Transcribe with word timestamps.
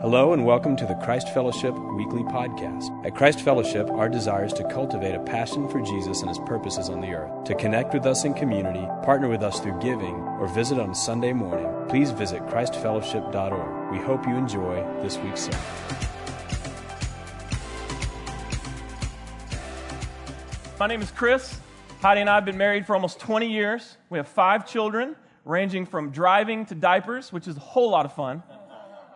Hello 0.00 0.32
and 0.32 0.46
welcome 0.46 0.76
to 0.76 0.86
the 0.86 0.94
Christ 0.94 1.28
Fellowship 1.30 1.74
Weekly 1.74 2.22
Podcast. 2.22 3.04
At 3.04 3.16
Christ 3.16 3.40
Fellowship, 3.40 3.90
our 3.90 4.08
desire 4.08 4.44
is 4.44 4.52
to 4.52 4.62
cultivate 4.68 5.16
a 5.16 5.18
passion 5.24 5.68
for 5.68 5.80
Jesus 5.80 6.20
and 6.20 6.28
his 6.28 6.38
purposes 6.38 6.88
on 6.88 7.00
the 7.00 7.08
earth. 7.08 7.42
To 7.46 7.56
connect 7.56 7.92
with 7.92 8.06
us 8.06 8.24
in 8.24 8.32
community, 8.32 8.86
partner 9.02 9.28
with 9.28 9.42
us 9.42 9.58
through 9.58 9.80
giving, 9.80 10.14
or 10.14 10.46
visit 10.46 10.78
on 10.78 10.94
Sunday 10.94 11.32
morning, 11.32 11.66
please 11.88 12.12
visit 12.12 12.42
ChristFellowship.org. 12.42 13.90
We 13.90 13.98
hope 13.98 14.24
you 14.24 14.36
enjoy 14.36 14.76
this 15.02 15.18
week's 15.18 15.40
sermon. 15.40 15.60
My 20.78 20.86
name 20.86 21.02
is 21.02 21.10
Chris. 21.10 21.58
Heidi 22.02 22.20
and 22.20 22.30
I 22.30 22.36
have 22.36 22.44
been 22.44 22.56
married 22.56 22.86
for 22.86 22.94
almost 22.94 23.18
20 23.18 23.50
years. 23.50 23.96
We 24.10 24.18
have 24.18 24.28
five 24.28 24.64
children, 24.64 25.16
ranging 25.44 25.86
from 25.86 26.12
driving 26.12 26.66
to 26.66 26.76
diapers, 26.76 27.32
which 27.32 27.48
is 27.48 27.56
a 27.56 27.60
whole 27.60 27.90
lot 27.90 28.06
of 28.06 28.12
fun. 28.12 28.44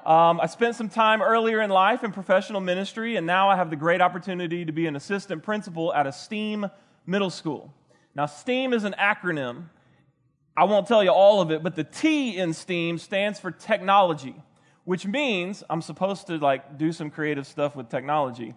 Um, 0.05 0.41
I 0.41 0.46
spent 0.46 0.75
some 0.75 0.89
time 0.89 1.23
earlier 1.23 1.61
in 1.61 1.71
life 1.71 2.03
in 2.03 2.11
professional 2.11 2.61
ministry, 2.61 3.14
and 3.14 3.25
now 3.25 3.49
I 3.49 3.54
have 3.54 3.71
the 3.71 3.77
great 3.77 4.00
opportunity 4.00 4.64
to 4.64 4.72
be 4.72 4.86
an 4.86 4.96
assistant 4.96 5.44
principal 5.44 5.94
at 5.94 6.08
a 6.08 6.13
STEAM 6.13 6.68
middle 7.07 7.31
school. 7.31 7.72
Now, 8.17 8.27
STEAM 8.27 8.72
is 8.72 8.82
an 8.82 8.96
acronym. 8.99 9.67
I 10.57 10.64
won't 10.64 10.89
tell 10.89 11.04
you 11.04 11.11
all 11.11 11.41
of 11.41 11.53
it, 11.53 11.63
but 11.63 11.77
the 11.77 11.85
T 11.85 12.36
in 12.36 12.53
STEAM 12.53 12.99
stands 12.99 13.39
for 13.39 13.53
technology, 13.53 14.35
which 14.85 15.07
means 15.07 15.63
I'm 15.71 15.80
supposed 15.80 16.27
to 16.27 16.36
like 16.39 16.79
do 16.79 16.91
some 16.91 17.08
creative 17.08 17.46
stuff 17.46 17.77
with 17.77 17.89
technology. 17.89 18.55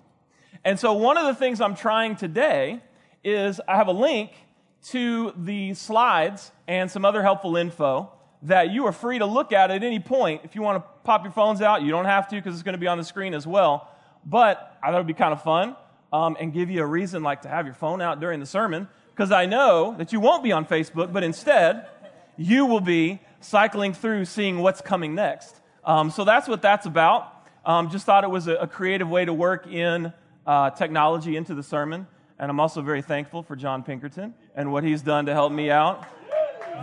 And 0.64 0.80
so 0.80 0.94
one 0.94 1.16
of 1.16 1.28
the 1.28 1.36
things 1.36 1.62
I'm 1.62 1.76
trying 1.76 2.16
today 2.16 2.82
is 3.24 3.62
I 3.68 3.76
have 3.76 3.88
a 3.88 3.94
link 3.94 4.32
to 4.86 5.32
the 5.38 5.76
slides 5.76 6.52
and 6.68 6.90
some 6.90 7.06
other 7.06 7.22
helpful 7.22 7.56
info 7.56 8.12
that 8.44 8.72
you 8.72 8.86
are 8.86 8.92
free 8.92 9.20
to 9.20 9.26
look 9.26 9.52
at 9.52 9.72
at 9.72 9.84
any 9.84 10.00
point. 10.00 10.42
If 10.44 10.56
you 10.56 10.62
want 10.62 10.84
to 10.84 10.90
pop 11.04 11.24
your 11.24 11.32
phones 11.32 11.62
out, 11.62 11.82
you 11.82 11.92
don't 11.92 12.06
have 12.06 12.28
to 12.30 12.36
because 12.36 12.54
it's 12.54 12.64
going 12.64 12.74
to 12.74 12.80
be 12.80 12.88
on 12.88 12.98
the 12.98 13.04
screen 13.04 13.34
as 13.34 13.48
well. 13.48 13.90
But 14.26 14.78
I 14.82 14.88
thought 14.88 14.96
it 14.96 15.00
would 15.00 15.08
be 15.08 15.14
kind 15.14 15.34
of 15.34 15.42
fun 15.44 15.76
um, 16.12 16.38
and 16.40 16.54
give 16.54 16.70
you 16.70 16.82
a 16.82 16.86
reason 16.86 17.24
like 17.24 17.42
to 17.44 17.50
have 17.50 17.66
your 17.66 17.76
phone 17.76 18.02
out 18.02 18.20
during 18.20 18.40
the 18.40 18.46
sermon 18.46 18.88
because 19.14 19.32
I 19.32 19.46
know 19.46 19.96
that 19.98 20.12
you 20.14 20.20
won't 20.20 20.44
be 20.44 20.52
on 20.52 20.66
Facebook, 20.66 21.14
but 21.14 21.24
instead 21.24 21.88
you 22.38 22.66
will 22.66 22.82
be 22.82 23.20
cycling 23.40 23.94
through 23.94 24.26
seeing 24.26 24.60
what's 24.60 24.82
coming 24.82 25.16
next. 25.16 25.60
Um, 25.84 26.10
so 26.10 26.26
that's 26.26 26.48
what 26.48 26.62
that's 26.62 26.86
about. 26.86 27.32
Um, 27.66 27.90
just 27.90 28.06
thought 28.06 28.24
it 28.24 28.30
was 28.30 28.48
a, 28.48 28.56
a, 28.56 28.68
creative 28.68 29.10
way 29.10 29.26
to 29.26 29.34
work 29.34 29.66
in 29.66 30.14
uh, 30.46 30.70
technology 30.72 31.36
into 31.36 31.56
the 31.56 31.64
sermon. 31.64 32.08
And 32.38 32.52
I'm 32.52 32.60
also 32.60 32.82
very 32.82 33.02
thankful 33.02 33.42
for 33.42 33.56
John 33.56 33.82
Pinkerton 33.84 34.34
and 34.56 34.72
what 34.72 34.84
he's 34.84 35.02
done 35.02 35.26
to 35.28 35.34
help 35.34 35.52
me 35.52 35.72
out 35.72 36.06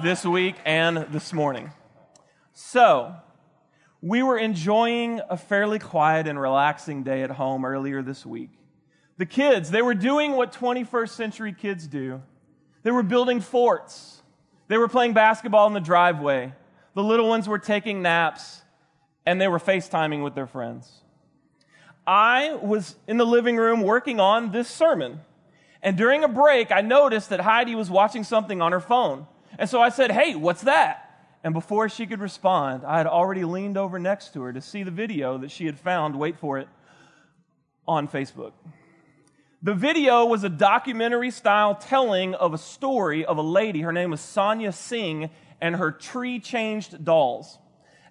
this 0.03 0.25
week 0.25 0.57
and 0.65 0.97
this 1.11 1.33
morning. 1.33 1.71
So, 2.53 3.15
we 4.01 4.23
were 4.23 4.39
enjoying 4.39 5.21
a 5.31 5.37
fairly 5.37 5.79
quiet 5.79 6.27
and 6.27 6.41
relaxing 6.41 7.03
day 7.03 7.23
at 7.23 7.31
home 7.31 7.65
earlier 7.65 8.03
this 8.03 8.27
week. 8.27 8.51
The 9.19 9.27
kids, 9.27 9.71
they 9.71 9.83
were 9.83 9.95
doing 9.95 10.33
what 10.33 10.53
21st 10.53 11.11
century 11.11 11.53
kids 11.53 11.87
do. 11.87 12.23
They 12.83 12.91
were 12.91 13.03
building 13.03 13.41
forts. 13.41 14.23
They 14.69 14.79
were 14.79 14.89
playing 14.89 15.13
basketball 15.13 15.67
in 15.69 15.73
the 15.73 15.81
driveway. 15.81 16.53
The 16.95 17.03
little 17.03 17.29
ones 17.29 17.49
were 17.49 17.59
taking 17.59 18.03
naps 18.03 18.63
and 19.25 19.41
they 19.41 19.49
were 19.49 19.59
FaceTiming 19.59 20.25
with 20.25 20.35
their 20.35 20.47
friends. 20.47 20.91
I 22.07 22.55
was 22.61 22.97
in 23.07 23.17
the 23.17 23.27
living 23.27 23.57
room 23.57 23.83
working 23.83 24.19
on 24.19 24.51
this 24.51 24.69
sermon. 24.69 25.21
And 25.83 25.97
during 25.97 26.25
a 26.25 26.29
break, 26.29 26.73
I 26.73 26.81
noticed 26.81 27.31
that 27.31 27.41
Heidi 27.41 27.75
was 27.75 27.91
watching 27.91 28.25
something 28.25 28.61
on 28.61 28.73
her 28.73 28.81
phone. 28.81 29.27
And 29.63 29.71
so 29.71 29.81
I 29.81 29.91
said, 29.91 30.11
Hey, 30.11 30.35
what's 30.35 30.63
that? 30.63 31.09
And 31.45 31.55
before 31.55 31.89
she 31.89 32.05
could 32.05 32.19
respond, 32.19 32.83
I 32.85 32.99
had 32.99 33.07
already 33.07 33.45
leaned 33.45 33.79
over 33.79 34.01
next 34.01 34.33
to 34.33 34.43
her 34.43 34.53
to 34.53 34.61
see 34.61 34.83
the 34.83 34.91
video 34.91 35.39
that 35.39 35.53
she 35.53 35.67
had 35.67 35.79
found, 35.79 36.19
wait 36.19 36.37
for 36.37 36.59
it, 36.59 36.67
on 37.87 38.09
Facebook. 38.09 38.55
The 39.63 39.73
video 39.73 40.27
was 40.27 40.43
a 40.43 40.49
documentary 40.49 41.31
style 41.31 41.77
telling 41.77 42.35
of 42.35 42.53
a 42.53 42.59
story 42.59 43.25
of 43.25 43.39
a 43.39 43.43
lady. 43.43 43.83
Her 43.83 43.93
name 43.93 44.11
was 44.11 44.21
Sonia 44.21 44.73
Singh 44.73 45.31
and 45.61 45.77
her 45.77 45.93
tree 45.93 46.41
changed 46.41 47.05
dolls. 47.05 47.61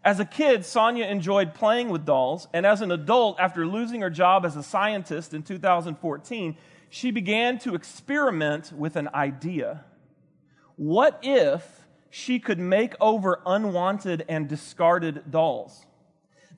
As 0.05 0.21
a 0.21 0.25
kid, 0.25 0.63
Sonia 0.63 1.05
enjoyed 1.07 1.53
playing 1.53 1.89
with 1.89 2.05
dolls, 2.05 2.47
and 2.53 2.65
as 2.65 2.79
an 2.81 2.93
adult, 2.93 3.37
after 3.41 3.67
losing 3.67 3.99
her 3.99 4.09
job 4.09 4.45
as 4.45 4.55
a 4.55 4.63
scientist 4.63 5.33
in 5.33 5.43
2014, 5.43 6.55
she 6.89 7.11
began 7.11 7.59
to 7.59 7.75
experiment 7.75 8.71
with 8.71 8.95
an 8.95 9.09
idea. 9.13 9.83
What 10.81 11.19
if 11.21 11.85
she 12.09 12.39
could 12.39 12.57
make 12.57 12.95
over 12.99 13.43
unwanted 13.45 14.25
and 14.27 14.47
discarded 14.47 15.29
dolls? 15.29 15.85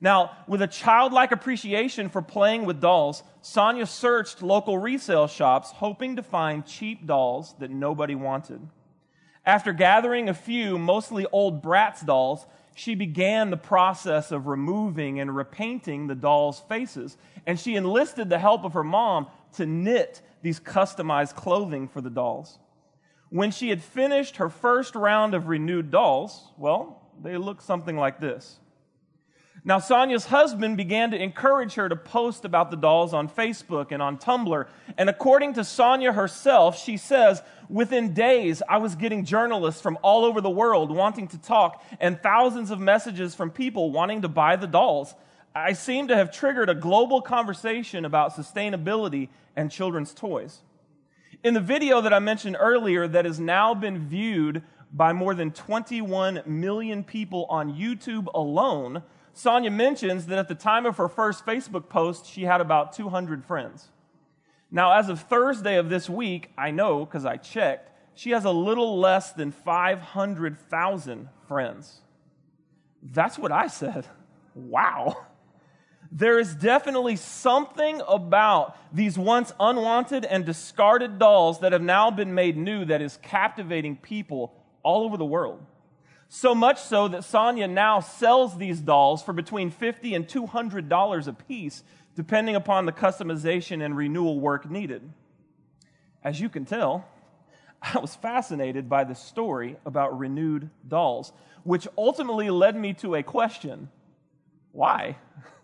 Now, 0.00 0.30
with 0.48 0.62
a 0.62 0.66
childlike 0.66 1.30
appreciation 1.30 2.08
for 2.08 2.22
playing 2.22 2.64
with 2.64 2.80
dolls, 2.80 3.22
Sonia 3.42 3.84
searched 3.84 4.40
local 4.40 4.78
resale 4.78 5.26
shops 5.26 5.72
hoping 5.72 6.16
to 6.16 6.22
find 6.22 6.64
cheap 6.64 7.06
dolls 7.06 7.54
that 7.58 7.70
nobody 7.70 8.14
wanted. 8.14 8.66
After 9.44 9.74
gathering 9.74 10.30
a 10.30 10.34
few, 10.34 10.78
mostly 10.78 11.26
old 11.30 11.62
Bratz 11.62 12.06
dolls, 12.06 12.46
she 12.74 12.94
began 12.94 13.50
the 13.50 13.58
process 13.58 14.32
of 14.32 14.46
removing 14.46 15.20
and 15.20 15.36
repainting 15.36 16.06
the 16.06 16.14
dolls' 16.14 16.60
faces. 16.66 17.18
And 17.46 17.60
she 17.60 17.76
enlisted 17.76 18.30
the 18.30 18.38
help 18.38 18.64
of 18.64 18.72
her 18.72 18.84
mom 18.84 19.26
to 19.56 19.66
knit 19.66 20.22
these 20.40 20.60
customized 20.60 21.34
clothing 21.34 21.88
for 21.88 22.00
the 22.00 22.08
dolls. 22.08 22.58
When 23.34 23.50
she 23.50 23.70
had 23.70 23.82
finished 23.82 24.36
her 24.36 24.48
first 24.48 24.94
round 24.94 25.34
of 25.34 25.48
renewed 25.48 25.90
dolls, 25.90 26.40
well, 26.56 27.02
they 27.20 27.36
looked 27.36 27.64
something 27.64 27.96
like 27.96 28.20
this. 28.20 28.60
Now, 29.64 29.80
Sonia's 29.80 30.26
husband 30.26 30.76
began 30.76 31.10
to 31.10 31.20
encourage 31.20 31.74
her 31.74 31.88
to 31.88 31.96
post 31.96 32.44
about 32.44 32.70
the 32.70 32.76
dolls 32.76 33.12
on 33.12 33.28
Facebook 33.28 33.90
and 33.90 34.00
on 34.00 34.18
Tumblr. 34.18 34.68
And 34.96 35.10
according 35.10 35.54
to 35.54 35.64
Sonia 35.64 36.12
herself, 36.12 36.80
she 36.80 36.96
says, 36.96 37.42
within 37.68 38.14
days, 38.14 38.62
I 38.68 38.76
was 38.76 38.94
getting 38.94 39.24
journalists 39.24 39.80
from 39.80 39.98
all 40.02 40.24
over 40.24 40.40
the 40.40 40.48
world 40.48 40.92
wanting 40.92 41.26
to 41.26 41.38
talk 41.38 41.82
and 41.98 42.22
thousands 42.22 42.70
of 42.70 42.78
messages 42.78 43.34
from 43.34 43.50
people 43.50 43.90
wanting 43.90 44.22
to 44.22 44.28
buy 44.28 44.54
the 44.54 44.68
dolls. 44.68 45.12
I 45.56 45.72
seem 45.72 46.06
to 46.06 46.14
have 46.14 46.30
triggered 46.30 46.70
a 46.70 46.74
global 46.76 47.20
conversation 47.20 48.04
about 48.04 48.36
sustainability 48.36 49.30
and 49.56 49.72
children's 49.72 50.14
toys. 50.14 50.60
In 51.44 51.52
the 51.52 51.60
video 51.60 52.00
that 52.00 52.14
I 52.14 52.20
mentioned 52.20 52.56
earlier, 52.58 53.06
that 53.06 53.26
has 53.26 53.38
now 53.38 53.74
been 53.74 54.08
viewed 54.08 54.62
by 54.90 55.12
more 55.12 55.34
than 55.34 55.50
21 55.50 56.40
million 56.46 57.04
people 57.04 57.44
on 57.50 57.74
YouTube 57.74 58.32
alone, 58.32 59.02
Sonia 59.34 59.70
mentions 59.70 60.24
that 60.26 60.38
at 60.38 60.48
the 60.48 60.54
time 60.54 60.86
of 60.86 60.96
her 60.96 61.06
first 61.06 61.44
Facebook 61.44 61.90
post, 61.90 62.24
she 62.24 62.44
had 62.44 62.62
about 62.62 62.94
200 62.94 63.44
friends. 63.44 63.88
Now, 64.70 64.94
as 64.94 65.10
of 65.10 65.20
Thursday 65.20 65.76
of 65.76 65.90
this 65.90 66.08
week, 66.08 66.50
I 66.56 66.70
know 66.70 67.04
because 67.04 67.26
I 67.26 67.36
checked, 67.36 67.90
she 68.14 68.30
has 68.30 68.46
a 68.46 68.50
little 68.50 68.98
less 68.98 69.32
than 69.32 69.52
500,000 69.52 71.28
friends. 71.46 72.00
That's 73.02 73.38
what 73.38 73.52
I 73.52 73.66
said. 73.66 74.06
Wow 74.54 75.26
there 76.16 76.38
is 76.38 76.54
definitely 76.54 77.16
something 77.16 78.00
about 78.06 78.76
these 78.94 79.18
once 79.18 79.52
unwanted 79.58 80.24
and 80.24 80.46
discarded 80.46 81.18
dolls 81.18 81.58
that 81.58 81.72
have 81.72 81.82
now 81.82 82.08
been 82.08 82.32
made 82.34 82.56
new 82.56 82.84
that 82.84 83.02
is 83.02 83.18
captivating 83.20 83.96
people 83.96 84.54
all 84.84 85.02
over 85.02 85.16
the 85.16 85.24
world. 85.24 85.60
So 86.28 86.54
much 86.54 86.80
so 86.80 87.08
that 87.08 87.24
Sonia 87.24 87.66
now 87.66 87.98
sells 87.98 88.56
these 88.56 88.80
dolls 88.80 89.24
for 89.24 89.32
between 89.32 89.72
50 89.72 90.14
and 90.14 90.26
$200 90.26 91.26
a 91.26 91.32
piece, 91.32 91.82
depending 92.14 92.54
upon 92.54 92.86
the 92.86 92.92
customization 92.92 93.84
and 93.84 93.96
renewal 93.96 94.38
work 94.38 94.70
needed. 94.70 95.02
As 96.22 96.40
you 96.40 96.48
can 96.48 96.64
tell, 96.64 97.08
I 97.82 97.98
was 97.98 98.14
fascinated 98.14 98.88
by 98.88 99.02
the 99.02 99.16
story 99.16 99.78
about 99.84 100.16
renewed 100.16 100.70
dolls, 100.86 101.32
which 101.64 101.88
ultimately 101.98 102.50
led 102.50 102.76
me 102.76 102.94
to 102.94 103.16
a 103.16 103.24
question 103.24 103.88
why? 104.70 105.16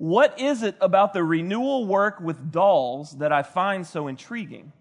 What 0.00 0.40
is 0.40 0.62
it 0.62 0.76
about 0.80 1.12
the 1.12 1.22
renewal 1.22 1.84
work 1.84 2.20
with 2.20 2.50
dolls 2.50 3.18
that 3.18 3.32
I 3.32 3.42
find 3.42 3.86
so 3.86 4.08
intriguing? 4.08 4.72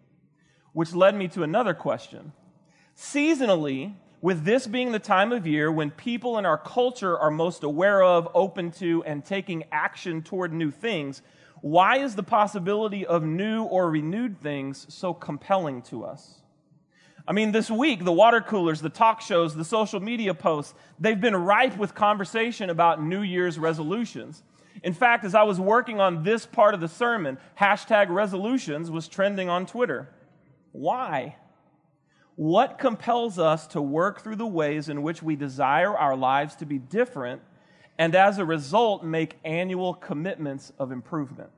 Which 0.72 0.94
led 0.94 1.14
me 1.14 1.28
to 1.28 1.44
another 1.44 1.74
question. 1.74 2.32
Seasonally, 2.96 3.96
with 4.22 4.46
this 4.46 4.66
being 4.66 4.94
the 4.94 4.98
time 4.98 5.34
of 5.34 5.46
year 5.46 5.70
when 5.70 5.92
people 5.92 6.38
in 6.38 6.46
our 6.46 6.58
culture 6.58 7.20
are 7.20 7.32
most 7.32 7.64
aware 7.64 8.02
of, 8.02 8.30
open 8.34 8.72
to, 8.80 9.04
and 9.04 9.26
taking 9.26 9.66
action 9.74 10.22
toward 10.22 10.54
new 10.54 10.72
things, 10.72 11.22
why 11.60 11.98
is 11.98 12.16
the 12.16 12.24
possibility 12.24 13.06
of 13.06 13.22
new 13.22 13.64
or 13.64 13.92
renewed 13.92 14.40
things 14.40 14.86
so 14.88 15.14
compelling 15.14 15.82
to 15.82 16.06
us? 16.06 16.36
I 17.28 17.34
mean, 17.34 17.52
this 17.52 17.70
week, 17.70 18.06
the 18.06 18.14
water 18.14 18.40
coolers, 18.40 18.80
the 18.80 18.88
talk 18.88 19.20
shows, 19.20 19.54
the 19.54 19.66
social 19.66 20.00
media 20.00 20.34
posts, 20.34 20.76
they've 20.98 21.20
been 21.20 21.36
ripe 21.36 21.76
with 21.76 21.94
conversation 21.94 22.70
about 22.70 23.04
New 23.04 23.22
Year's 23.22 23.60
resolutions. 23.60 24.44
In 24.84 24.94
fact, 24.94 25.26
as 25.26 25.36
I 25.36 25.44
was 25.44 25.60
working 25.60 26.00
on 26.00 26.24
this 26.24 26.46
part 26.46 26.74
of 26.74 26.80
the 26.80 26.88
sermon, 26.88 27.38
hashtag 27.60 28.10
resolutions 28.10 28.90
was 28.90 29.08
trending 29.08 29.50
on 29.50 29.66
Twitter. 29.66 30.10
Why? 30.72 31.36
What 32.36 32.78
compels 32.78 33.38
us 33.38 33.68
to 33.68 33.82
work 33.82 34.22
through 34.22 34.38
the 34.38 34.48
ways 34.48 34.88
in 34.88 35.02
which 35.02 35.22
we 35.22 35.36
desire 35.36 35.96
our 35.98 36.16
lives 36.16 36.56
to 36.58 36.66
be 36.66 36.78
different 36.78 37.42
and 38.00 38.16
as 38.16 38.38
a 38.38 38.46
result, 38.46 39.04
make 39.04 39.38
annual 39.44 39.94
commitments 39.94 40.72
of 40.80 40.94
improvement. 40.94 41.50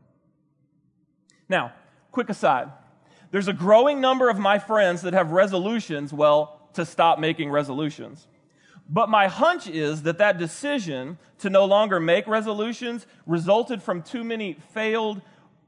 Now, 1.47 1.73
quick 2.12 2.29
aside 2.29 2.71
there's 3.29 3.47
a 3.47 3.53
growing 3.53 4.01
number 4.01 4.27
of 4.27 4.39
my 4.39 4.59
friends 4.59 5.03
that 5.03 5.13
have 5.13 5.31
resolutions, 5.31 6.12
well, 6.12 6.69
to 6.73 6.85
stop 6.85 7.18
making 7.19 7.50
resolutions. 7.50 8.27
But 8.94 9.08
my 9.08 9.28
hunch 9.28 9.68
is 9.68 10.04
that 10.04 10.18
that 10.18 10.38
decision 10.38 11.18
to 11.40 11.50
no 11.50 11.64
longer 11.64 11.98
make 12.02 12.28
resolutions 12.28 13.08
resulted 13.26 13.82
from 13.82 14.04
too 14.04 14.22
many 14.22 14.58
failed 14.74 15.22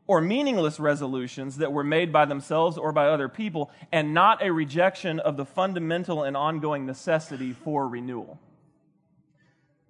or 0.08 0.20
meaningless 0.20 0.78
resolutions 0.78 1.58
that 1.58 1.72
were 1.72 1.86
made 1.86 2.12
by 2.12 2.26
themselves 2.26 2.78
or 2.78 2.92
by 2.92 3.08
other 3.08 3.30
people, 3.30 3.72
and 3.94 4.14
not 4.14 4.44
a 4.44 4.52
rejection 4.52 5.22
of 5.22 5.38
the 5.38 5.46
fundamental 5.46 6.24
and 6.24 6.36
ongoing 6.36 6.86
necessity 6.86 7.54
for 7.54 7.88
renewal. 7.88 8.38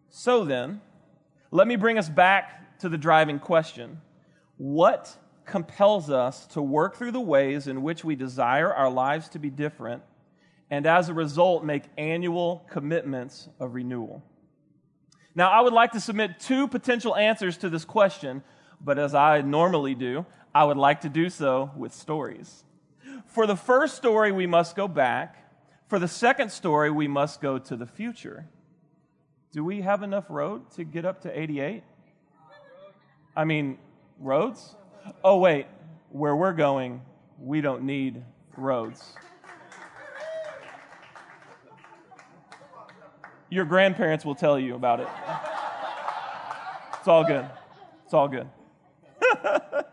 So 0.10 0.46
then, 0.46 0.82
let 1.50 1.68
me 1.68 1.76
bring 1.76 1.98
us 1.98 2.10
back 2.10 2.78
to 2.80 2.90
the 2.90 3.00
driving 3.00 3.40
question 3.40 4.00
What 4.58 5.18
compels 5.46 6.12
us 6.12 6.46
to 6.48 6.62
work 6.62 6.96
through 6.96 7.12
the 7.12 7.20
ways 7.20 7.68
in 7.68 7.82
which 7.82 8.04
we 8.04 8.16
desire 8.16 8.72
our 8.72 8.92
lives 8.92 9.28
to 9.30 9.40
be 9.40 9.50
different, 9.50 10.04
and 10.69 10.86
as 10.86 11.10
a 11.10 11.13
result, 11.13 11.63
make 11.63 11.83
annual 11.98 12.65
commitments 12.69 13.50
of 13.60 13.74
renewal? 13.74 14.24
Now, 15.36 15.50
I 15.50 15.62
would 15.62 15.74
like 15.74 15.92
to 15.94 16.00
submit 16.00 16.39
two 16.39 16.68
potential 16.68 17.15
answers 17.15 17.57
to 17.57 17.69
this 17.69 17.86
question 17.86 18.44
but 18.83 19.00
as 19.00 19.15
I 19.15 19.42
normally 19.42 19.95
do, 19.95 20.25
I 20.54 20.65
would 20.65 20.77
like 20.77 21.01
to 21.01 21.10
do 21.10 21.30
so 21.30 21.71
with 21.75 21.94
stories. 21.94 22.63
For 23.27 23.48
the 23.48 23.56
first 23.56 23.95
story, 23.95 24.31
we 24.31 24.45
must 24.45 24.75
go 24.75 24.88
back. 24.88 25.38
For 25.88 26.00
the 26.00 26.07
second 26.07 26.51
story, 26.51 26.92
we 26.92 27.07
must 27.07 27.42
go 27.42 27.57
to 27.57 27.75
the 27.75 27.86
future. 27.86 28.48
Do 29.51 29.63
we 29.63 29.81
have 29.81 30.04
enough 30.04 30.25
road 30.30 30.69
to 30.71 30.83
get 30.83 31.06
up 31.06 31.21
to 31.21 31.39
88? 31.39 31.83
I 33.36 33.45
mean, 33.45 33.77
roads? 34.19 34.75
Oh, 35.24 35.38
wait, 35.38 35.68
where 36.10 36.36
we're 36.36 36.54
going, 36.54 37.01
we 37.39 37.62
don't 37.62 37.83
need 37.83 38.24
roads. 38.57 39.13
Your 43.54 43.66
grandparents 43.66 44.26
will 44.26 44.34
tell 44.34 44.58
you 44.58 44.74
about 44.74 45.00
it. 45.00 45.08
It's 46.98 47.08
all 47.08 47.24
good. 47.24 47.46
It's 48.04 48.14
all 48.14 48.28
good. 48.28 48.48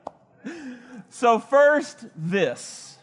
so, 1.11 1.39
first, 1.39 2.07
this 2.17 2.97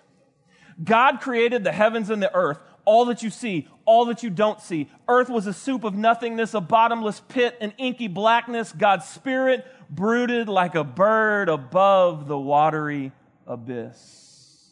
God 0.84 1.22
created 1.22 1.64
the 1.64 1.72
heavens 1.72 2.10
and 2.10 2.24
the 2.24 2.34
earth, 2.34 2.58
all 2.86 3.06
that 3.06 3.22
you 3.22 3.30
see, 3.30 3.68
all 3.86 4.06
that 4.06 4.24
you 4.24 4.32
don't 4.32 4.60
see. 4.60 4.90
Earth 5.08 5.30
was 5.30 5.46
a 5.46 5.54
soup 5.54 5.84
of 5.84 5.94
nothingness, 5.94 6.56
a 6.56 6.62
bottomless 6.62 7.22
pit, 7.28 7.56
an 7.62 7.74
inky 7.78 8.08
blackness. 8.08 8.72
God's 8.72 9.08
spirit 9.08 9.64
brooded 9.92 10.50
like 10.50 10.74
a 10.74 10.84
bird 10.84 11.50
above 11.50 12.28
the 12.28 12.38
watery 12.38 13.12
abyss. 13.46 14.72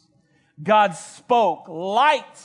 God 0.60 0.94
spoke, 0.96 1.68
light, 1.68 2.42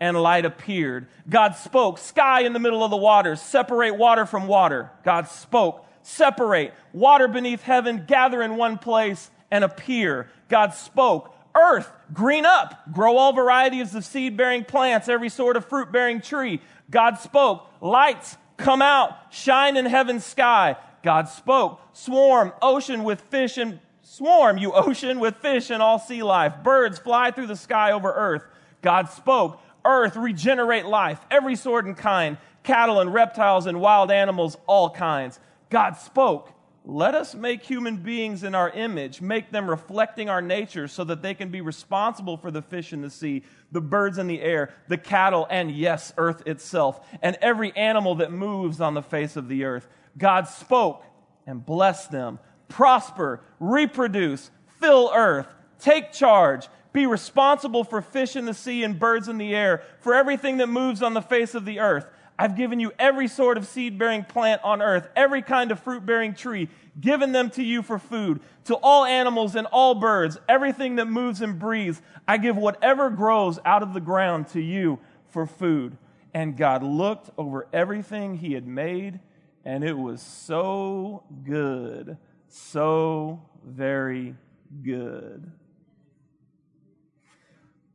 and 0.00 0.20
light 0.20 0.46
appeared. 0.46 1.06
God 1.28 1.54
spoke, 1.54 1.98
sky 1.98 2.40
in 2.40 2.54
the 2.54 2.58
middle 2.58 2.82
of 2.82 2.90
the 2.90 2.96
waters, 2.96 3.40
separate 3.40 3.96
water 3.96 4.24
from 4.26 4.46
water. 4.46 4.90
God 5.04 5.28
spoke, 5.28 5.86
separate, 6.02 6.74
water 6.92 7.28
beneath 7.28 7.62
heaven 7.62 8.04
gather 8.08 8.42
in 8.42 8.56
one 8.56 8.78
place 8.78 9.30
and 9.50 9.62
appear. 9.62 10.28
God 10.48 10.72
spoke, 10.72 11.34
earth, 11.54 11.92
green 12.12 12.46
up, 12.46 12.90
grow 12.92 13.16
all 13.16 13.32
varieties 13.32 13.94
of 13.94 14.04
seed 14.04 14.36
bearing 14.36 14.64
plants, 14.64 15.08
every 15.08 15.28
sort 15.28 15.56
of 15.56 15.66
fruit 15.66 15.92
bearing 15.92 16.20
tree. 16.20 16.60
God 16.90 17.18
spoke, 17.18 17.66
lights, 17.80 18.38
come 18.56 18.80
out, 18.82 19.32
shine 19.32 19.76
in 19.76 19.84
heaven's 19.84 20.24
sky. 20.24 20.76
God 21.02 21.28
spoke, 21.28 21.80
swarm, 21.92 22.52
ocean 22.62 23.04
with 23.04 23.20
fish 23.22 23.58
and 23.58 23.80
swarm, 24.02 24.58
you 24.58 24.72
ocean 24.72 25.20
with 25.20 25.36
fish 25.36 25.70
and 25.70 25.82
all 25.82 25.98
sea 25.98 26.22
life. 26.22 26.54
Birds 26.62 26.98
fly 26.98 27.30
through 27.30 27.46
the 27.46 27.56
sky 27.56 27.92
over 27.92 28.12
earth. 28.12 28.42
God 28.82 29.08
spoke, 29.10 29.60
earth, 29.84 30.16
regenerate 30.16 30.86
life, 30.86 31.20
every 31.30 31.56
sort 31.56 31.86
and 31.86 31.96
kind, 31.96 32.36
cattle 32.62 33.00
and 33.00 33.12
reptiles 33.12 33.66
and 33.66 33.80
wild 33.80 34.10
animals, 34.10 34.56
all 34.66 34.90
kinds. 34.90 35.38
God 35.70 35.96
spoke, 35.96 36.52
let 36.84 37.14
us 37.14 37.34
make 37.34 37.62
human 37.62 37.98
beings 37.98 38.42
in 38.42 38.54
our 38.54 38.70
image, 38.70 39.20
make 39.20 39.50
them 39.50 39.68
reflecting 39.68 40.28
our 40.28 40.40
nature 40.40 40.88
so 40.88 41.04
that 41.04 41.22
they 41.22 41.34
can 41.34 41.50
be 41.50 41.60
responsible 41.60 42.36
for 42.36 42.50
the 42.50 42.62
fish 42.62 42.92
in 42.92 43.02
the 43.02 43.10
sea, 43.10 43.42
the 43.70 43.82
birds 43.82 44.16
in 44.18 44.26
the 44.26 44.40
air, 44.40 44.72
the 44.88 44.96
cattle, 44.96 45.46
and 45.50 45.70
yes, 45.70 46.12
earth 46.16 46.42
itself, 46.46 47.06
and 47.22 47.36
every 47.42 47.76
animal 47.76 48.16
that 48.16 48.32
moves 48.32 48.80
on 48.80 48.94
the 48.94 49.02
face 49.02 49.36
of 49.36 49.48
the 49.48 49.64
earth. 49.64 49.88
God 50.16 50.48
spoke 50.48 51.04
and 51.46 51.64
blessed 51.64 52.10
them. 52.10 52.38
Prosper, 52.68 53.42
reproduce, 53.58 54.50
fill 54.80 55.10
earth, 55.14 55.54
take 55.78 56.12
charge, 56.12 56.68
be 56.92 57.06
responsible 57.06 57.84
for 57.84 58.02
fish 58.02 58.36
in 58.36 58.46
the 58.46 58.54
sea 58.54 58.82
and 58.82 58.98
birds 58.98 59.28
in 59.28 59.38
the 59.38 59.54
air, 59.54 59.82
for 60.00 60.14
everything 60.14 60.58
that 60.58 60.68
moves 60.68 61.02
on 61.02 61.14
the 61.14 61.22
face 61.22 61.54
of 61.54 61.64
the 61.64 61.80
earth. 61.80 62.06
I've 62.38 62.56
given 62.56 62.80
you 62.80 62.90
every 62.98 63.28
sort 63.28 63.58
of 63.58 63.66
seed 63.66 63.98
bearing 63.98 64.24
plant 64.24 64.62
on 64.64 64.80
earth, 64.80 65.08
every 65.14 65.42
kind 65.42 65.70
of 65.70 65.78
fruit 65.78 66.06
bearing 66.06 66.32
tree, 66.32 66.70
given 66.98 67.32
them 67.32 67.50
to 67.50 67.62
you 67.62 67.82
for 67.82 67.98
food. 67.98 68.40
To 68.64 68.76
all 68.76 69.04
animals 69.04 69.54
and 69.54 69.66
all 69.66 69.94
birds, 69.94 70.38
everything 70.48 70.96
that 70.96 71.06
moves 71.06 71.42
and 71.42 71.58
breathes, 71.58 72.00
I 72.26 72.38
give 72.38 72.56
whatever 72.56 73.10
grows 73.10 73.58
out 73.66 73.82
of 73.82 73.92
the 73.92 74.00
ground 74.00 74.48
to 74.48 74.60
you 74.60 75.00
for 75.28 75.44
food. 75.44 75.98
And 76.32 76.56
God 76.56 76.82
looked 76.82 77.28
over 77.36 77.68
everything 77.74 78.36
he 78.36 78.54
had 78.54 78.66
made, 78.66 79.20
and 79.62 79.84
it 79.84 79.98
was 79.98 80.22
so 80.22 81.24
good, 81.44 82.16
so 82.48 83.42
very 83.62 84.34
good. 84.82 85.52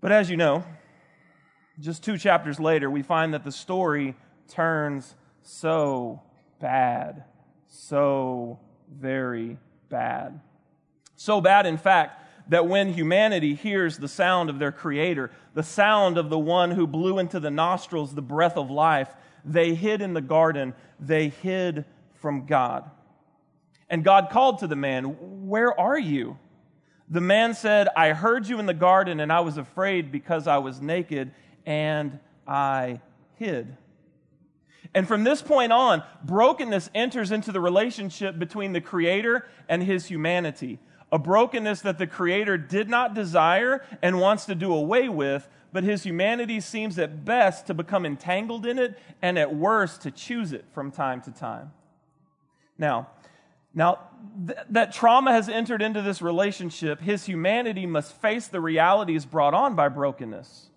But 0.05 0.11
as 0.11 0.29
you 0.29 0.37
know, 0.37 0.63
just 1.79 2.03
two 2.03 2.19
chapters 2.19 2.59
later, 2.59 2.91
we 2.91 3.01
find 3.01 3.33
that 3.33 3.43
the 3.43 3.51
story 3.51 4.13
turns 4.47 5.15
so 5.41 6.21
bad, 6.59 7.23
so 7.65 8.59
very 8.87 9.57
bad. 9.89 10.41
So 11.15 11.41
bad, 11.41 11.65
in 11.65 11.77
fact, 11.77 12.23
that 12.51 12.67
when 12.67 12.93
humanity 12.93 13.55
hears 13.55 13.97
the 13.97 14.07
sound 14.07 14.51
of 14.51 14.59
their 14.59 14.71
Creator, 14.71 15.31
the 15.55 15.63
sound 15.63 16.19
of 16.19 16.29
the 16.29 16.37
one 16.37 16.69
who 16.69 16.85
blew 16.85 17.17
into 17.17 17.39
the 17.39 17.49
nostrils 17.49 18.13
the 18.13 18.21
breath 18.21 18.57
of 18.57 18.69
life, 18.69 19.09
they 19.43 19.73
hid 19.73 20.03
in 20.03 20.13
the 20.13 20.21
garden, 20.21 20.75
they 20.99 21.29
hid 21.29 21.83
from 22.21 22.45
God. 22.45 22.91
And 23.89 24.03
God 24.03 24.29
called 24.29 24.59
to 24.59 24.67
the 24.67 24.75
man, 24.75 25.47
Where 25.47 25.73
are 25.79 25.97
you? 25.97 26.37
The 27.09 27.21
man 27.21 27.53
said, 27.53 27.87
I 27.95 28.13
heard 28.13 28.47
you 28.47 28.59
in 28.59 28.65
the 28.65 28.73
garden, 28.73 29.19
and 29.19 29.31
I 29.31 29.41
was 29.41 29.57
afraid 29.57 30.11
because 30.11 30.47
I 30.47 30.57
was 30.57 30.81
naked, 30.81 31.31
and 31.65 32.19
I 32.47 33.01
hid. 33.35 33.77
And 34.93 35.07
from 35.07 35.23
this 35.23 35.41
point 35.41 35.71
on, 35.71 36.03
brokenness 36.23 36.89
enters 36.95 37.31
into 37.31 37.51
the 37.51 37.59
relationship 37.59 38.39
between 38.39 38.73
the 38.73 38.81
Creator 38.81 39.47
and 39.67 39.83
his 39.83 40.05
humanity. 40.05 40.79
A 41.11 41.19
brokenness 41.19 41.81
that 41.81 41.97
the 41.97 42.07
Creator 42.07 42.57
did 42.59 42.89
not 42.89 43.13
desire 43.13 43.85
and 44.01 44.19
wants 44.19 44.45
to 44.45 44.55
do 44.55 44.73
away 44.73 45.09
with, 45.09 45.47
but 45.71 45.83
his 45.83 46.03
humanity 46.03 46.59
seems 46.59 46.97
at 46.97 47.25
best 47.25 47.67
to 47.67 47.73
become 47.73 48.05
entangled 48.05 48.65
in 48.65 48.79
it 48.79 48.97
and 49.21 49.37
at 49.37 49.53
worst 49.53 50.01
to 50.01 50.11
choose 50.11 50.53
it 50.53 50.65
from 50.73 50.91
time 50.91 51.21
to 51.21 51.31
time. 51.31 51.71
Now, 52.77 53.09
now 53.75 53.99
th- 54.47 54.57
that 54.69 54.93
trauma 54.93 55.31
has 55.31 55.49
entered 55.49 55.81
into 55.81 56.01
this 56.01 56.21
relationship, 56.21 57.01
his 57.01 57.25
humanity 57.25 57.85
must 57.85 58.19
face 58.19 58.47
the 58.47 58.61
realities 58.61 59.25
brought 59.25 59.53
on 59.53 59.75
by 59.75 59.89
brokenness. 59.89 60.69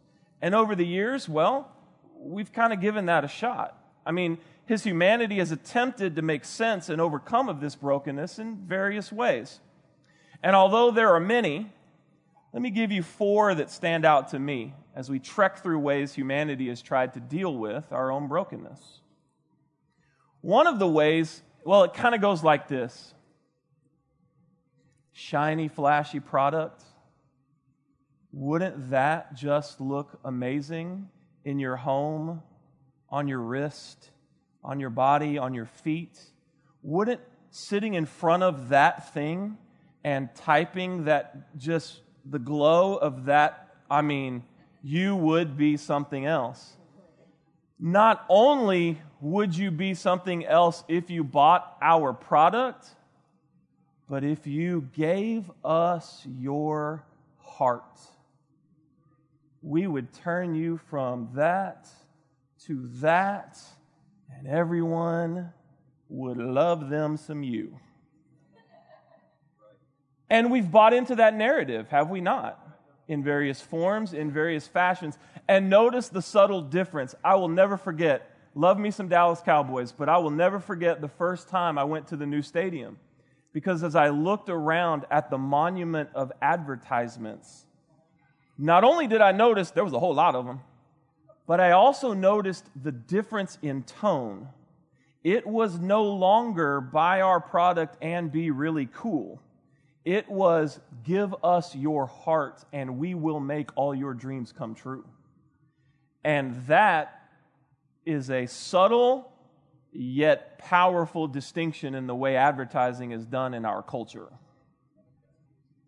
And 0.43 0.55
over 0.55 0.75
the 0.75 0.87
years, 0.87 1.29
well, 1.29 1.71
we've 2.19 2.53
kind 2.53 2.73
of 2.73 2.81
given 2.81 3.07
that 3.07 3.25
a 3.25 3.29
shot. 3.29 3.81
I 4.05 4.11
mean, 4.11 4.39
his 4.67 4.85
humanity 4.85 5.39
has 5.39 5.51
attempted 5.53 6.17
to 6.17 6.23
make 6.23 6.45
sense 6.45 6.89
and 6.89 7.01
overcome 7.01 7.49
of 7.49 7.61
this 7.61 7.75
brokenness 7.75 8.39
in 8.39 8.57
various 8.57 9.11
ways. 9.11 9.61
And 10.43 10.55
although 10.55 10.91
there 10.91 11.15
are 11.15 11.21
many, 11.21 11.73
let 12.53 12.63
me 12.63 12.71
give 12.71 12.93
you 12.93 13.03
four 13.03 13.55
that 13.55 13.71
stand 13.71 14.05
out 14.05 14.29
to 14.29 14.39
me 14.39 14.75
as 14.95 15.09
we 15.09 15.19
trek 15.19 15.63
through 15.63 15.79
ways 15.79 16.15
humanity 16.15 16.69
has 16.69 16.83
tried 16.83 17.15
to 17.15 17.21
deal 17.21 17.57
with 17.57 17.93
our 17.93 18.11
own 18.11 18.29
brokenness. 18.29 19.01
One 20.41 20.67
of 20.67 20.79
the 20.79 20.89
ways, 20.89 21.43
well, 21.69 21.85
it 21.85 21.93
kind 21.93 22.15
of 22.15 22.23
goes 22.23 22.43
like 22.43 22.67
this 22.67 23.13
shiny, 25.13 25.69
flashy 25.69 26.19
product. 26.19 26.83
Wouldn't 28.33 28.89
that 28.89 29.35
just 29.35 29.79
look 29.79 30.19
amazing 30.25 31.11
in 31.45 31.59
your 31.59 31.77
home 31.77 32.43
on 33.11 33.29
your 33.29 33.41
wrist, 33.41 34.13
on 34.65 34.81
your 34.81 34.89
body, 34.89 35.37
on 35.37 35.53
your 35.53 35.67
feet, 35.67 36.19
wouldn't 36.83 37.21
sitting 37.51 37.93
in 37.93 38.07
front 38.07 38.43
of 38.43 38.71
that 38.71 39.13
thing 39.13 39.59
and 40.03 40.35
typing 40.35 41.05
that 41.05 41.55
just 41.59 42.01
the 42.25 42.39
glow 42.39 42.97
of 42.97 43.27
that, 43.27 43.69
I 43.91 44.01
mean, 44.01 44.43
you 44.83 45.15
would 45.15 45.59
be 45.59 45.77
something 45.77 46.25
else. 46.25 46.79
not 47.79 48.25
only 48.31 49.03
would 49.21 49.57
you 49.57 49.71
be 49.71 49.95
something 49.95 50.45
else 50.47 50.85
if 50.89 51.11
you 51.11 51.25
bought 51.25 51.77
our 51.83 52.13
product, 52.13 52.87
but 54.09 54.25
if 54.25 54.47
you 54.47 54.89
gave 54.95 55.51
us 55.65 56.25
your 56.27 57.05
heart, 57.39 57.99
we 59.63 59.87
would 59.87 60.13
turn 60.13 60.55
you 60.55 60.79
from 60.89 61.31
that 61.35 61.89
to 62.67 62.89
that, 62.95 63.59
and 64.37 64.47
everyone 64.47 65.53
would 66.09 66.39
love 66.39 66.89
them 66.89 67.17
some 67.17 67.43
you. 67.43 67.79
And 70.31 70.51
we've 70.51 70.71
bought 70.71 70.93
into 70.93 71.17
that 71.17 71.35
narrative, 71.35 71.89
have 71.89 72.11
we 72.11 72.21
not? 72.21 72.63
In 73.09 73.25
various 73.25 73.61
forms, 73.61 74.13
in 74.13 74.31
various 74.31 74.67
fashions. 74.67 75.17
And 75.49 75.71
notice 75.71 76.09
the 76.09 76.21
subtle 76.21 76.61
difference. 76.61 77.15
I 77.25 77.37
will 77.37 77.49
never 77.49 77.79
forget, 77.79 78.31
love 78.59 78.77
me 78.77 78.91
some 78.91 79.09
Dallas 79.09 79.41
Cowboys, 79.41 79.93
but 79.93 80.09
I 80.09 80.19
will 80.19 80.31
never 80.31 80.59
forget 80.59 81.01
the 81.01 81.09
first 81.09 81.49
time 81.49 81.79
I 81.79 81.85
went 81.85 82.09
to 82.09 82.17
the 82.17 82.27
new 82.27 82.43
stadium. 82.43 82.99
Because 83.53 83.85
as 83.85 83.95
I 83.95 84.09
looked 84.09 84.51
around 84.51 85.07
at 85.11 85.31
the 85.31 85.39
monument 85.39 86.11
of 86.15 86.33
advertisements, 86.43 87.65
not 88.59 88.83
only 88.83 89.07
did 89.07 89.21
I 89.21 89.33
notice 89.33 89.71
there 89.71 89.85
was 89.85 89.93
a 89.93 89.99
whole 89.99 90.15
lot 90.15 90.35
of 90.35 90.45
them, 90.45 90.61
but 91.47 91.61
I 91.61 91.71
also 91.71 92.13
noticed 92.13 92.67
the 92.83 92.91
difference 92.93 93.59
in 93.63 93.85
tone. 93.85 94.49
It 95.23 95.47
was 95.47 95.79
no 95.79 96.05
longer 96.05 96.81
buy 96.81 97.21
our 97.21 97.41
product 97.41 97.97
and 98.03 98.31
be 98.31 98.51
really 98.51 98.89
cool. 98.93 99.41
It 100.05 100.29
was 100.29 100.81
give 101.05 101.35
us 101.45 101.75
your 101.77 102.07
heart 102.07 102.65
and 102.73 102.99
we 102.99 103.15
will 103.15 103.41
make 103.41 103.71
all 103.77 103.95
your 103.95 104.15
dreams 104.15 104.53
come 104.53 104.75
true. 104.75 105.05
And 106.25 106.67
that 106.67 107.18
is 108.09 108.31
a 108.31 108.47
subtle 108.47 109.31
yet 109.93 110.59
powerful 110.59 111.29
distinction 111.29 111.95
in 111.95 112.07
the 112.07 112.15
way 112.15 112.37
advertising 112.37 113.13
is 113.13 113.27
done 113.27 113.53
in 113.53 113.67
our 113.67 113.83
culture. 113.83 114.29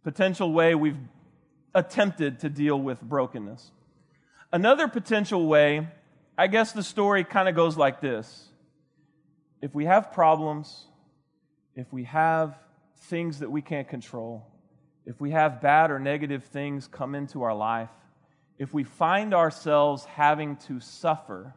Potential 0.05 0.53
way 0.53 0.75
we've 0.75 0.99
attempted 1.75 2.41
to 2.41 2.51
deal 2.51 2.79
with 2.79 3.01
brokenness. 3.01 3.71
Another 4.53 4.87
potential 4.87 5.47
way, 5.47 5.89
I 6.37 6.47
guess 6.47 6.73
the 6.73 6.83
story 6.83 7.25
kind 7.25 7.49
of 7.49 7.55
goes 7.55 7.79
like 7.79 8.03
this. 8.03 8.49
If 9.63 9.75
we 9.75 9.87
have 9.87 10.13
problems, 10.13 10.87
if 11.75 11.91
we 11.91 12.05
have 12.05 12.59
things 13.05 13.39
that 13.39 13.51
we 13.51 13.63
can't 13.63 13.89
control, 13.89 14.47
if 15.07 15.21
we 15.21 15.31
have 15.31 15.63
bad 15.63 15.91
or 15.91 15.99
negative 15.99 16.45
things 16.45 16.87
come 16.87 17.15
into 17.15 17.43
our 17.43 17.55
life, 17.55 17.89
if 18.59 18.75
we 18.75 18.85
find 18.85 19.33
ourselves 19.33 20.05
having 20.05 20.57
to 20.57 20.81
suffer, 20.81 21.55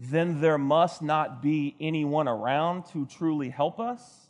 then 0.00 0.40
there 0.40 0.58
must 0.58 1.02
not 1.02 1.42
be 1.42 1.74
anyone 1.80 2.28
around 2.28 2.86
to 2.92 3.04
truly 3.06 3.48
help 3.48 3.80
us. 3.80 4.26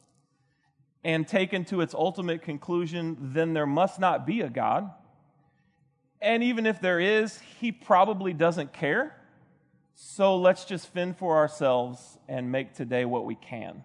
And 1.04 1.28
taken 1.28 1.64
to 1.66 1.80
its 1.80 1.94
ultimate 1.94 2.42
conclusion, 2.42 3.16
then 3.20 3.52
there 3.52 3.66
must 3.66 4.00
not 4.00 4.26
be 4.26 4.40
a 4.40 4.48
God. 4.48 4.90
And 6.20 6.42
even 6.42 6.66
if 6.66 6.80
there 6.80 6.98
is, 6.98 7.38
he 7.60 7.70
probably 7.70 8.32
doesn't 8.32 8.72
care. 8.72 9.14
So 9.94 10.36
let's 10.36 10.64
just 10.64 10.88
fend 10.92 11.18
for 11.18 11.36
ourselves 11.36 12.18
and 12.28 12.50
make 12.50 12.74
today 12.74 13.04
what 13.04 13.26
we 13.26 13.34
can. 13.34 13.84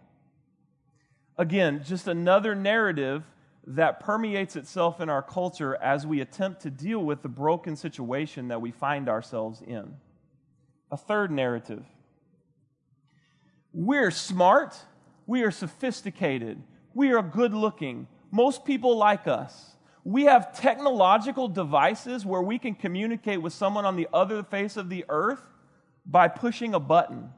Again, 1.38 1.84
just 1.84 2.08
another 2.08 2.56
narrative 2.56 3.24
that 3.68 4.00
permeates 4.00 4.56
itself 4.56 5.00
in 5.02 5.10
our 5.10 5.22
culture 5.22 5.76
as 5.76 6.08
we 6.08 6.22
attempt 6.22 6.62
to 6.62 6.70
deal 6.70 7.00
with 7.00 7.22
the 7.22 7.30
broken 7.30 7.76
situation 7.76 8.48
that 8.48 8.62
we 8.62 8.72
find 8.72 9.08
ourselves 9.10 9.62
in. 9.62 9.96
A 10.94 10.98
third 10.98 11.32
narrative. 11.32 11.84
We're 13.74 14.12
smart, 14.12 14.78
we 15.26 15.42
are 15.42 15.50
sophisticated, 15.50 16.62
we 16.94 17.12
are 17.14 17.24
good 17.24 17.52
looking. 17.52 18.08
Most 18.30 18.64
people 18.64 18.96
like 18.96 19.26
us. 19.26 19.76
We 20.04 20.26
have 20.26 20.56
technological 20.56 21.48
devices 21.48 22.28
where 22.28 22.44
we 22.44 22.60
can 22.60 22.76
communicate 22.76 23.42
with 23.42 23.54
someone 23.54 23.86
on 23.86 23.96
the 23.96 24.08
other 24.14 24.44
face 24.44 24.78
of 24.78 24.90
the 24.90 25.04
earth 25.10 25.42
by 26.06 26.28
pushing 26.28 26.76
a 26.76 26.80
button. 26.80 27.32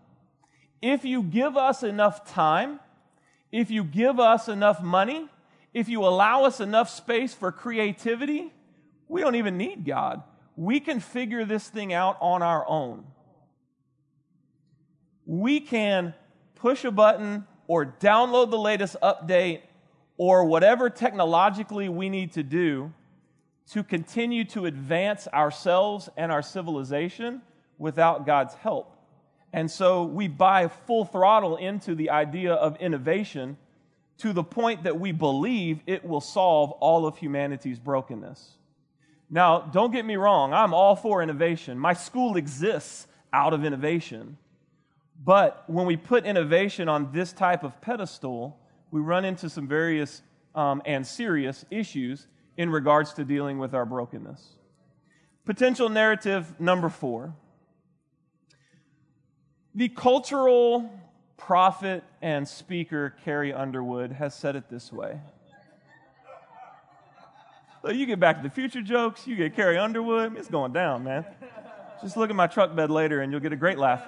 If 0.81 1.05
you 1.05 1.23
give 1.23 1.55
us 1.55 1.81
enough 1.81 2.29
time, 2.29 2.81
if 3.53 3.71
you 3.71 3.85
give 3.85 4.19
us 4.19 4.49
enough 4.49 4.81
money, 4.81 5.29
if 5.73 5.87
you 5.87 6.03
allow 6.03 6.43
us 6.43 6.59
enough 6.59 6.89
space 6.89 7.33
for 7.33 7.53
creativity, 7.53 8.51
we 9.07 9.21
don't 9.21 9.35
even 9.35 9.55
need 9.55 9.85
God. 9.85 10.23
We 10.57 10.81
can 10.81 10.99
figure 10.99 11.45
this 11.45 11.69
thing 11.69 11.93
out 11.93 12.17
on 12.19 12.41
our 12.41 12.67
own. 12.67 13.05
We 15.25 15.59
can 15.59 16.13
push 16.55 16.83
a 16.83 16.91
button 16.91 17.45
or 17.67 17.85
download 17.85 18.51
the 18.51 18.57
latest 18.57 18.95
update 19.01 19.61
or 20.17 20.45
whatever 20.45 20.89
technologically 20.89 21.89
we 21.89 22.09
need 22.09 22.33
to 22.33 22.43
do 22.43 22.93
to 23.71 23.83
continue 23.83 24.45
to 24.45 24.65
advance 24.65 25.27
ourselves 25.33 26.09
and 26.15 26.31
our 26.31 26.41
civilization 26.41 27.41
without 27.77 28.25
God's 28.25 28.53
help. 28.53 28.95
And 29.51 29.69
so 29.69 30.03
we 30.03 30.27
buy 30.27 30.67
full 30.67 31.05
throttle 31.05 31.57
into 31.57 31.95
the 31.95 32.09
idea 32.09 32.53
of 32.53 32.77
innovation 32.77 33.57
to 34.17 34.33
the 34.33 34.43
point 34.43 34.83
that 34.83 34.99
we 34.99 35.11
believe 35.11 35.79
it 35.87 36.05
will 36.05 36.21
solve 36.21 36.71
all 36.71 37.05
of 37.05 37.17
humanity's 37.17 37.79
brokenness. 37.79 38.57
Now, 39.29 39.59
don't 39.61 39.91
get 39.91 40.05
me 40.05 40.15
wrong, 40.15 40.53
I'm 40.53 40.73
all 40.73 40.95
for 40.95 41.21
innovation. 41.21 41.79
My 41.79 41.93
school 41.93 42.37
exists 42.37 43.07
out 43.33 43.53
of 43.53 43.65
innovation. 43.65 44.37
But 45.23 45.63
when 45.67 45.85
we 45.85 45.97
put 45.97 46.25
innovation 46.25 46.89
on 46.89 47.11
this 47.11 47.33
type 47.33 47.63
of 47.63 47.79
pedestal, 47.81 48.57
we 48.91 49.01
run 49.01 49.25
into 49.25 49.49
some 49.49 49.67
various 49.67 50.21
um, 50.53 50.81
and 50.85 51.05
serious 51.05 51.65
issues 51.71 52.27
in 52.57 52.69
regards 52.69 53.13
to 53.13 53.25
dealing 53.25 53.59
with 53.59 53.73
our 53.73 53.85
brokenness. 53.85 54.53
Potential 55.45 55.89
narrative 55.89 56.59
number 56.59 56.89
four 56.89 57.35
the 59.77 59.89
cultural 59.89 60.89
prophet 61.35 62.01
and 62.21 62.47
speaker 62.47 63.13
Carrie 63.25 63.51
Underwood 63.51 64.13
has 64.13 64.33
said 64.33 64.55
it 64.55 64.69
this 64.69 64.91
way. 64.91 65.19
So 67.81 67.91
you 67.91 68.05
get 68.05 68.19
back 68.19 68.37
to 68.37 68.43
the 68.43 68.49
future 68.49 68.81
jokes, 68.81 69.27
you 69.27 69.35
get 69.35 69.53
Carrie 69.53 69.77
Underwood, 69.77 70.37
it's 70.37 70.47
going 70.47 70.71
down, 70.71 71.03
man. 71.03 71.25
Just 72.01 72.15
look 72.15 72.29
at 72.29 72.35
my 72.35 72.47
truck 72.47 72.73
bed 72.73 72.89
later 72.89 73.21
and 73.21 73.31
you'll 73.31 73.41
get 73.41 73.51
a 73.51 73.57
great 73.57 73.77
laugh. 73.77 74.01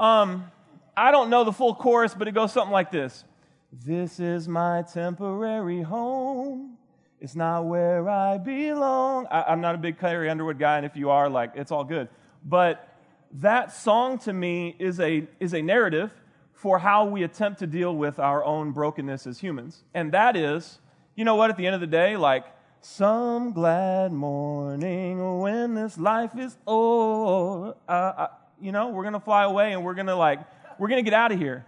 Um, 0.00 0.50
I 0.96 1.10
don't 1.10 1.28
know 1.28 1.44
the 1.44 1.52
full 1.52 1.74
chorus, 1.74 2.14
but 2.14 2.26
it 2.26 2.32
goes 2.32 2.52
something 2.54 2.72
like 2.72 2.90
this 2.90 3.24
This 3.70 4.18
is 4.18 4.48
my 4.48 4.82
temporary 4.82 5.82
home. 5.82 6.78
It's 7.20 7.36
not 7.36 7.66
where 7.66 8.08
I 8.08 8.38
belong. 8.38 9.26
I, 9.30 9.52
am 9.52 9.60
not 9.60 9.74
a 9.74 9.78
big 9.78 9.98
Carrie 9.98 10.30
Underwood 10.30 10.58
guy, 10.58 10.78
and 10.78 10.86
if 10.86 10.96
you 10.96 11.10
are, 11.10 11.28
like, 11.28 11.52
it's 11.54 11.70
all 11.70 11.84
good. 11.84 12.08
But 12.42 12.88
that 13.32 13.74
song 13.74 14.18
to 14.20 14.32
me 14.32 14.74
is 14.78 14.98
a, 15.00 15.28
is 15.38 15.52
a 15.52 15.60
narrative 15.60 16.10
for 16.54 16.78
how 16.78 17.04
we 17.04 17.22
attempt 17.22 17.58
to 17.58 17.66
deal 17.66 17.94
with 17.94 18.18
our 18.18 18.42
own 18.42 18.72
brokenness 18.72 19.26
as 19.26 19.38
humans. 19.38 19.84
And 19.92 20.12
that 20.12 20.34
is, 20.34 20.78
you 21.14 21.26
know 21.26 21.34
what, 21.34 21.50
at 21.50 21.58
the 21.58 21.66
end 21.66 21.74
of 21.74 21.82
the 21.82 21.86
day, 21.86 22.16
like, 22.16 22.46
some 22.80 23.52
glad 23.52 24.12
morning 24.12 25.40
when 25.40 25.74
this 25.74 25.98
life 25.98 26.38
is 26.38 26.56
over. 26.66 27.74
Uh, 27.86 28.28
you 28.60 28.72
know, 28.72 28.88
we're 28.88 29.02
going 29.02 29.14
to 29.14 29.20
fly 29.20 29.44
away 29.44 29.72
and 29.72 29.84
we're 29.84 29.94
going 29.94 30.06
to 30.06 30.16
like, 30.16 30.40
we're 30.78 30.88
going 30.88 31.02
to 31.02 31.08
get 31.08 31.16
out 31.16 31.32
of 31.32 31.38
here. 31.38 31.64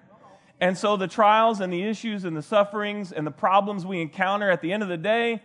And 0.61 0.79
so 0.79 0.97
the 0.97 1.09
trials 1.09 1.61
and 1.61 1.73
the 1.73 1.83
issues 1.83 2.25
and 2.25 2.37
the 2.37 2.43
sufferings 2.43 3.11
and 3.11 3.27
the 3.27 3.33
problems 3.33 3.85
we 3.85 4.01
encounter 4.01 4.51
at 4.51 4.61
the 4.63 4.73
end 4.73 4.83
of 4.83 4.89
the 4.89 4.97
day, 4.97 5.43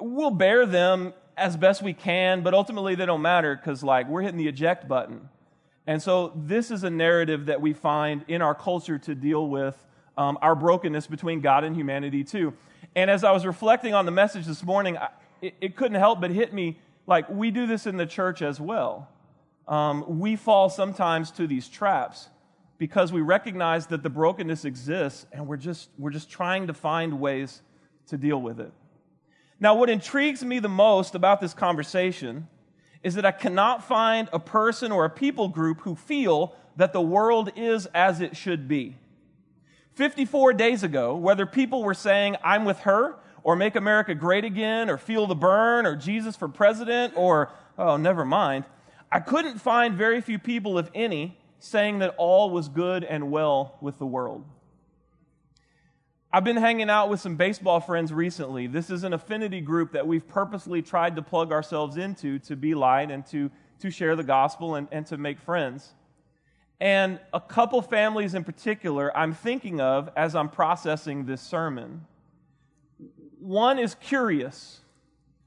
we'll 0.00 0.30
bear 0.30 0.64
them 0.64 1.12
as 1.36 1.56
best 1.56 1.82
we 1.82 1.92
can, 1.92 2.42
but 2.42 2.54
ultimately 2.54 2.94
they 2.94 3.06
don't 3.06 3.22
matter 3.22 3.56
because 3.56 3.82
like 3.82 4.08
we're 4.08 4.22
hitting 4.22 4.38
the 4.38 4.46
eject 4.46 4.86
button. 4.86 5.28
And 5.86 6.00
so 6.00 6.32
this 6.36 6.70
is 6.70 6.84
a 6.84 6.90
narrative 6.90 7.46
that 7.46 7.60
we 7.60 7.72
find 7.72 8.24
in 8.28 8.42
our 8.42 8.54
culture 8.54 8.98
to 8.98 9.14
deal 9.14 9.48
with 9.48 9.76
um, 10.16 10.38
our 10.40 10.54
brokenness 10.54 11.08
between 11.08 11.40
God 11.40 11.64
and 11.64 11.74
humanity 11.74 12.22
too. 12.22 12.54
And 12.94 13.10
as 13.10 13.24
I 13.24 13.32
was 13.32 13.44
reflecting 13.44 13.94
on 13.94 14.06
the 14.06 14.12
message 14.12 14.46
this 14.46 14.62
morning, 14.62 14.98
I, 14.98 15.08
it, 15.40 15.54
it 15.60 15.76
couldn't 15.76 15.98
help 15.98 16.20
but 16.20 16.30
hit 16.30 16.52
me 16.52 16.78
like 17.06 17.28
we 17.28 17.50
do 17.50 17.66
this 17.66 17.86
in 17.86 17.96
the 17.96 18.06
church 18.06 18.42
as 18.42 18.60
well 18.60 19.08
um, 19.68 20.18
we 20.18 20.36
fall 20.36 20.68
sometimes 20.68 21.30
to 21.32 21.46
these 21.46 21.68
traps 21.68 22.28
because 22.78 23.12
we 23.12 23.20
recognize 23.20 23.86
that 23.86 24.02
the 24.02 24.10
brokenness 24.10 24.64
exists 24.64 25.26
and 25.32 25.46
we're 25.46 25.56
just, 25.56 25.88
we're 25.98 26.10
just 26.10 26.30
trying 26.30 26.66
to 26.66 26.74
find 26.74 27.20
ways 27.20 27.62
to 28.08 28.16
deal 28.16 28.40
with 28.40 28.58
it. 28.58 28.72
Now, 29.60 29.76
what 29.76 29.88
intrigues 29.88 30.44
me 30.44 30.58
the 30.58 30.68
most 30.68 31.14
about 31.14 31.40
this 31.40 31.54
conversation 31.54 32.48
is 33.02 33.14
that 33.14 33.24
I 33.24 33.30
cannot 33.30 33.84
find 33.84 34.28
a 34.32 34.38
person 34.38 34.90
or 34.90 35.04
a 35.04 35.10
people 35.10 35.48
group 35.48 35.80
who 35.82 35.94
feel 35.94 36.56
that 36.76 36.92
the 36.92 37.00
world 37.00 37.52
is 37.56 37.86
as 37.94 38.20
it 38.20 38.36
should 38.36 38.66
be. 38.66 38.96
54 39.94 40.54
days 40.54 40.82
ago, 40.82 41.14
whether 41.14 41.46
people 41.46 41.82
were 41.82 41.94
saying, 41.94 42.36
I'm 42.42 42.64
with 42.64 42.80
her, 42.80 43.16
or 43.44 43.56
make 43.56 43.76
America 43.76 44.14
great 44.14 44.44
again, 44.44 44.88
or 44.88 44.96
feel 44.96 45.26
the 45.26 45.34
burn, 45.34 45.84
or 45.84 45.96
Jesus 45.96 46.36
for 46.36 46.48
president, 46.48 47.14
or, 47.16 47.52
oh, 47.76 47.96
never 47.96 48.24
mind, 48.24 48.64
I 49.14 49.20
couldn't 49.20 49.58
find 49.58 49.94
very 49.94 50.22
few 50.22 50.38
people, 50.38 50.78
if 50.78 50.88
any, 50.94 51.38
saying 51.58 51.98
that 51.98 52.14
all 52.16 52.48
was 52.48 52.70
good 52.70 53.04
and 53.04 53.30
well 53.30 53.76
with 53.82 53.98
the 53.98 54.06
world. 54.06 54.42
I've 56.32 56.44
been 56.44 56.56
hanging 56.56 56.88
out 56.88 57.10
with 57.10 57.20
some 57.20 57.36
baseball 57.36 57.78
friends 57.80 58.10
recently. 58.10 58.66
This 58.66 58.88
is 58.88 59.04
an 59.04 59.12
affinity 59.12 59.60
group 59.60 59.92
that 59.92 60.06
we've 60.06 60.26
purposely 60.26 60.80
tried 60.80 61.14
to 61.16 61.22
plug 61.22 61.52
ourselves 61.52 61.98
into 61.98 62.38
to 62.38 62.56
be 62.56 62.74
light 62.74 63.10
and 63.10 63.26
to, 63.26 63.50
to 63.80 63.90
share 63.90 64.16
the 64.16 64.24
gospel 64.24 64.76
and, 64.76 64.88
and 64.90 65.04
to 65.08 65.18
make 65.18 65.38
friends. 65.38 65.92
And 66.80 67.20
a 67.34 67.40
couple 67.40 67.82
families 67.82 68.32
in 68.32 68.44
particular 68.44 69.14
I'm 69.14 69.34
thinking 69.34 69.78
of 69.78 70.08
as 70.16 70.34
I'm 70.34 70.48
processing 70.48 71.26
this 71.26 71.42
sermon. 71.42 72.06
One 73.38 73.78
is 73.78 73.94
curious, 73.94 74.80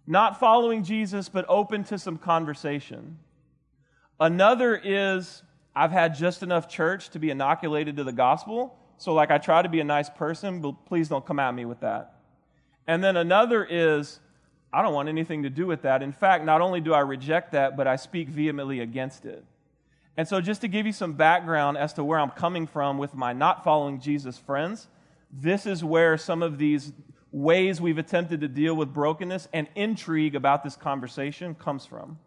not 0.06 0.40
following 0.40 0.84
Jesus, 0.84 1.30
but 1.30 1.46
open 1.50 1.84
to 1.86 1.98
some 1.98 2.20
conversation. 2.20 3.18
Another 4.20 4.76
is, 4.76 5.44
I've 5.76 5.92
had 5.92 6.16
just 6.16 6.44
enough 6.44 6.68
church 6.70 7.10
to 7.10 7.20
be 7.20 7.30
inoculated 7.30 7.98
to 7.98 8.04
the 8.04 8.14
gospel 8.14 8.78
so, 8.98 9.14
like, 9.14 9.32
I 9.32 9.38
try 9.38 9.62
to 9.62 9.70
be 9.70 9.80
a 9.80 9.84
nice 9.86 10.10
person, 10.10 10.62
but 10.62 10.86
please 10.86 11.10
don't 11.10 11.26
come 11.26 11.40
at 11.40 11.54
me 11.54 11.66
with 11.66 11.82
that. 11.82 12.14
And 12.88 13.04
then 13.04 13.18
another 13.18 13.66
is, 13.66 14.20
I 14.72 14.82
don't 14.82 14.94
want 14.94 15.10
anything 15.10 15.44
to 15.44 15.50
do 15.50 15.66
with 15.68 15.82
that. 15.82 16.02
In 16.02 16.12
fact, 16.12 16.46
not 16.46 16.62
only 16.62 16.80
do 16.80 16.94
I 16.94 17.00
reject 17.00 17.52
that, 17.52 17.76
but 17.76 17.88
I 17.88 17.96
speak 17.98 18.30
vehemently 18.30 18.80
against 18.80 19.26
it. 19.26 19.44
And 20.18 20.28
so, 20.28 20.40
just 20.40 20.62
to 20.62 20.70
give 20.70 20.86
you 20.86 20.94
some 20.94 21.14
background 21.14 21.78
as 21.78 21.92
to 21.94 22.04
where 22.04 22.20
I'm 22.20 22.32
coming 22.32 22.68
from 22.68 22.98
with 22.98 23.14
my 23.14 23.34
not 23.34 23.66
following 23.66 24.00
Jesus 24.00 24.38
friends, 24.38 24.88
this 25.30 25.66
is 25.66 25.84
where 25.84 26.18
some 26.18 26.42
of 26.42 26.58
these 26.58 26.94
ways 27.34 27.82
we've 27.82 27.98
attempted 27.98 28.40
to 28.40 28.48
deal 28.48 28.76
with 28.76 28.94
brokenness 28.94 29.50
and 29.52 29.68
intrigue 29.76 30.36
about 30.36 30.64
this 30.64 30.78
conversation 30.78 31.54
comes 31.54 31.86
from. 31.86 32.18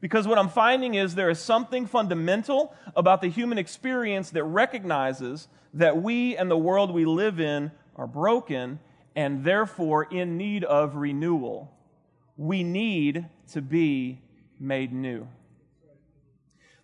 Because 0.00 0.26
what 0.26 0.38
I'm 0.38 0.48
finding 0.48 0.94
is 0.94 1.14
there 1.14 1.30
is 1.30 1.38
something 1.38 1.86
fundamental 1.86 2.74
about 2.96 3.20
the 3.20 3.28
human 3.28 3.58
experience 3.58 4.30
that 4.30 4.44
recognizes 4.44 5.48
that 5.74 6.02
we 6.02 6.36
and 6.36 6.50
the 6.50 6.56
world 6.56 6.90
we 6.90 7.04
live 7.04 7.38
in 7.38 7.70
are 7.96 8.06
broken 8.06 8.80
and 9.14 9.44
therefore 9.44 10.04
in 10.04 10.36
need 10.38 10.64
of 10.64 10.96
renewal. 10.96 11.70
We 12.36 12.62
need 12.62 13.26
to 13.52 13.60
be 13.60 14.20
made 14.58 14.92
new. 14.92 15.28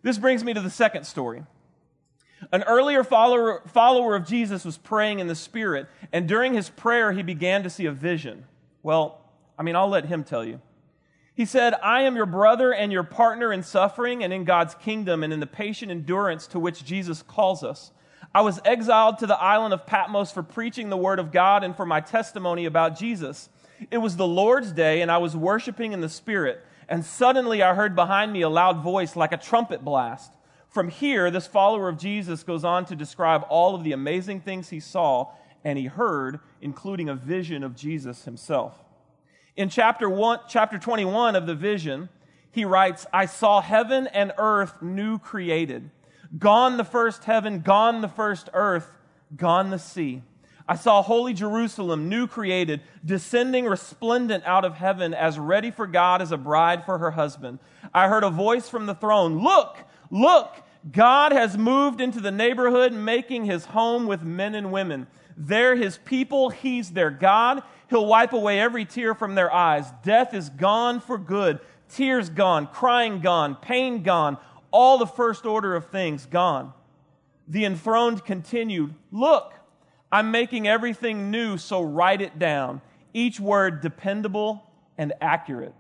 This 0.03 0.19
brings 0.19 0.45
me 0.45 0.53
to 0.53 0.61
the 0.61 0.71
second 0.71 1.05
story. 1.05 1.45
An 2.53 2.63
earlier 2.65 3.03
follower, 3.03 3.63
follower 3.67 4.15
of 4.15 4.27
Jesus 4.27 4.65
was 4.65 4.77
praying 4.77 5.21
in 5.21 5.27
the 5.27 5.35
Spirit, 5.35 5.89
and 6.13 6.29
during 6.29 6.53
his 6.53 6.69
prayer, 6.69 7.13
he 7.13 7.23
began 7.23 7.63
to 7.63 7.71
see 7.71 7.87
a 7.87 7.93
vision. 7.93 8.45
Well, 8.83 9.21
I 9.59 9.63
mean, 9.63 9.75
I'll 9.75 9.89
let 9.89 10.05
him 10.05 10.23
tell 10.23 10.45
you. 10.45 10.61
He 11.37 11.45
said, 11.45 11.75
I 11.83 12.01
am 12.03 12.17
your 12.17 12.25
brother 12.25 12.73
and 12.73 12.91
your 12.91 13.03
partner 13.03 13.53
in 13.53 13.63
suffering 13.63 14.25
and 14.25 14.33
in 14.33 14.45
God's 14.45 14.75
kingdom 14.75 15.23
and 15.23 15.35
in 15.35 15.41
the 15.41 15.47
patient 15.47 15.91
endurance 15.91 16.47
to 16.47 16.59
which 16.59 16.83
Jesus 16.83 17.21
calls 17.23 17.63
us. 17.63 17.91
I 18.35 18.41
was 18.41 18.59
exiled 18.65 19.19
to 19.19 19.27
the 19.27 19.39
island 19.39 19.75
of 19.75 19.87
Patmos 19.87 20.33
for 20.33 20.43
preaching 20.43 20.89
the 20.89 20.97
word 20.97 21.19
of 21.19 21.33
God 21.33 21.63
and 21.63 21.77
for 21.77 21.85
my 21.85 22.01
testimony 22.01 22.65
about 22.65 22.99
Jesus. 22.99 23.51
It 23.91 23.99
was 23.99 24.17
the 24.17 24.27
Lord's 24.27 24.73
day, 24.73 25.03
and 25.03 25.11
I 25.11 25.19
was 25.19 25.37
worshiping 25.37 25.93
in 25.93 26.01
the 26.01 26.09
Spirit. 26.09 26.65
And 26.89 27.05
suddenly 27.05 27.63
I 27.63 27.75
heard 27.75 27.95
behind 27.95 28.33
me 28.33 28.41
a 28.41 28.49
loud 28.49 28.83
voice 28.83 29.15
like 29.15 29.33
a 29.33 29.37
trumpet 29.37 29.85
blast. 29.85 30.33
From 30.71 30.89
here, 30.89 31.31
this 31.31 31.47
follower 31.47 31.91
of 31.91 31.99
Jesus 31.99 32.45
goes 32.45 32.65
on 32.65 32.87
to 32.87 32.97
describe 32.97 33.45
all 33.51 33.75
of 33.75 33.85
the 33.85 33.93
amazing 33.93 34.41
things 34.41 34.71
he 34.71 34.81
saw 34.81 35.33
and 35.65 35.79
he 35.79 35.87
heard, 35.87 36.41
including 36.63 37.11
a 37.11 37.15
vision 37.15 37.63
of 37.63 37.77
Jesus 37.77 38.25
himself. 38.25 38.86
In 39.57 39.71
chapter, 39.71 40.09
one, 40.09 40.41
chapter 40.49 40.79
21 40.79 41.35
of 41.35 41.47
the 41.47 41.55
vision, 41.55 42.11
he 42.51 42.65
writes, 42.65 43.07
I 43.13 43.27
saw 43.27 43.61
heaven 43.61 44.07
and 44.09 44.33
earth 44.37 44.83
new 44.83 45.19
created. 45.19 45.91
Gone 46.39 46.77
the 46.77 46.85
first 46.85 47.25
heaven, 47.25 47.61
gone 47.61 48.03
the 48.03 48.09
first 48.09 48.51
earth, 48.53 48.91
gone 49.35 49.71
the 49.71 49.79
sea. 49.79 50.23
I 50.69 50.75
saw 50.75 51.01
holy 51.01 51.33
Jerusalem, 51.33 52.09
new 52.09 52.27
created, 52.27 52.81
descending 53.05 53.67
resplendent 53.67 54.45
out 54.45 54.65
of 54.65 54.75
heaven, 54.75 55.15
as 55.15 55.39
ready 55.39 55.71
for 55.71 55.87
God 55.87 56.21
as 56.21 56.33
a 56.33 56.37
bride 56.37 56.85
for 56.85 56.99
her 56.99 57.13
husband. 57.13 57.61
I 57.95 58.09
heard 58.09 58.25
a 58.25 58.31
voice 58.31 58.69
from 58.69 58.87
the 58.87 58.95
throne 58.95 59.43
Look, 59.43 59.79
look, 60.11 60.57
God 60.91 61.33
has 61.33 61.57
moved 61.57 62.01
into 62.01 62.21
the 62.21 62.31
neighborhood, 62.31 62.93
making 62.93 63.45
his 63.45 63.67
home 63.67 64.07
with 64.07 64.23
men 64.23 64.55
and 64.55 64.73
women. 64.73 65.07
They're 65.37 65.77
his 65.77 65.99
people, 65.99 66.51
he's 66.51 66.91
their 66.91 67.11
God. 67.11 67.63
He'll 67.89 68.07
wipe 68.07 68.33
away 68.33 68.61
every 68.61 68.85
tear 68.85 69.15
from 69.15 69.35
their 69.35 69.53
eyes. 69.53 69.91
Death 70.03 70.35
is 70.35 70.51
gone 70.51 71.01
for 71.01 71.19
good. 71.19 71.61
Tears 71.89 72.29
gone, 72.29 72.67
crying 72.67 73.21
gone, 73.21 73.55
pain 73.57 74.03
gone, 74.03 74.39
all 74.71 74.99
the 74.99 75.07
first 75.07 75.47
order 75.47 75.77
of 75.77 75.87
things 75.87 76.27
gone. 76.27 76.73
The 77.49 77.65
enthroned 77.65 78.25
continued, 78.25 78.95
Look, 79.13 79.55
I'm 80.11 80.31
making 80.31 80.67
everything 80.67 81.31
new, 81.31 81.59
so 81.59 81.83
write 81.83 82.21
it 82.21 82.39
down. 82.39 82.81
Each 83.15 83.39
word 83.39 83.81
dependable 83.81 84.69
and 84.99 85.13
accurate. 85.21 85.75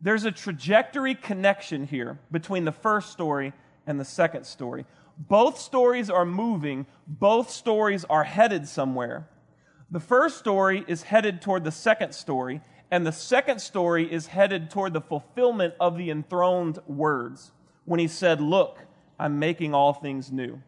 There's 0.00 0.24
a 0.24 0.32
trajectory 0.32 1.14
connection 1.14 1.86
here 1.86 2.18
between 2.30 2.64
the 2.64 2.72
first 2.72 3.10
story 3.10 3.52
and 3.86 3.98
the 3.98 4.04
second 4.04 4.44
story. 4.46 4.86
Both 5.18 5.58
stories 5.58 6.08
are 6.08 6.24
moving, 6.24 6.86
both 7.06 7.50
stories 7.50 8.04
are 8.08 8.24
headed 8.24 8.66
somewhere. 8.66 9.28
The 9.92 10.00
first 10.00 10.38
story 10.38 10.84
is 10.86 11.02
headed 11.02 11.42
toward 11.42 11.64
the 11.64 11.72
second 11.72 12.14
story, 12.14 12.60
and 12.92 13.04
the 13.04 13.12
second 13.12 13.60
story 13.60 14.10
is 14.10 14.28
headed 14.28 14.70
toward 14.70 14.92
the 14.92 15.00
fulfillment 15.00 15.74
of 15.80 15.96
the 15.96 16.10
enthroned 16.10 16.78
words 16.86 17.50
when 17.86 17.98
he 17.98 18.06
said, 18.06 18.40
Look, 18.40 18.78
I'm 19.18 19.40
making 19.40 19.74
all 19.74 19.92
things 19.92 20.30
new. 20.30 20.62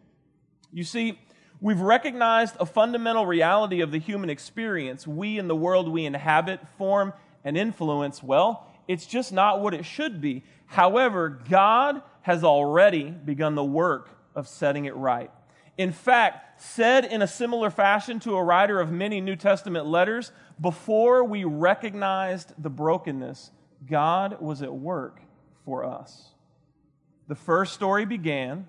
You 0.73 0.83
see, 0.83 1.21
we've 1.61 1.81
recognized 1.81 2.57
a 2.59 2.67
fundamental 2.67 3.25
reality 3.25 3.81
of 3.81 3.93
the 3.93 3.99
human 3.99 4.29
experience. 4.29 5.07
We 5.07 5.39
in 5.39 5.47
the 5.47 5.55
world 5.55 5.89
we 5.89 6.05
inhabit 6.05 6.61
form 6.77 7.13
and 7.45 7.57
influence. 7.57 8.25
Well, 8.25 8.67
it's 8.89 9.07
just 9.07 9.33
not 9.33 9.61
what 9.61 9.73
it 9.73 9.85
should 9.85 10.21
be. 10.21 10.43
However, 10.67 11.29
God 11.29 12.03
has 12.23 12.43
already 12.43 13.11
begun 13.11 13.55
the 13.55 13.65
work 13.65 14.11
of 14.35 14.49
setting 14.49 14.87
it 14.87 14.97
right. 14.97 15.31
In 15.83 15.91
fact, 15.91 16.63
said 16.63 17.05
in 17.07 17.23
a 17.23 17.27
similar 17.27 17.69
fashion 17.69 18.21
to 18.21 18.37
a 18.37 18.45
writer 18.45 18.79
of 18.79 18.93
many 18.93 19.21
New 19.21 19.35
Testament 19.35 19.85
letters, 19.85 20.31
before 20.61 21.25
we 21.25 21.43
recognized 21.43 22.53
the 22.57 22.71
brokenness, 22.71 23.51
God 23.91 24.41
was 24.41 24.63
at 24.63 24.73
work 24.73 25.21
for 25.65 25.85
us. 25.85 26.29
The 27.27 27.35
first 27.35 27.73
story 27.73 28.05
began, 28.05 28.69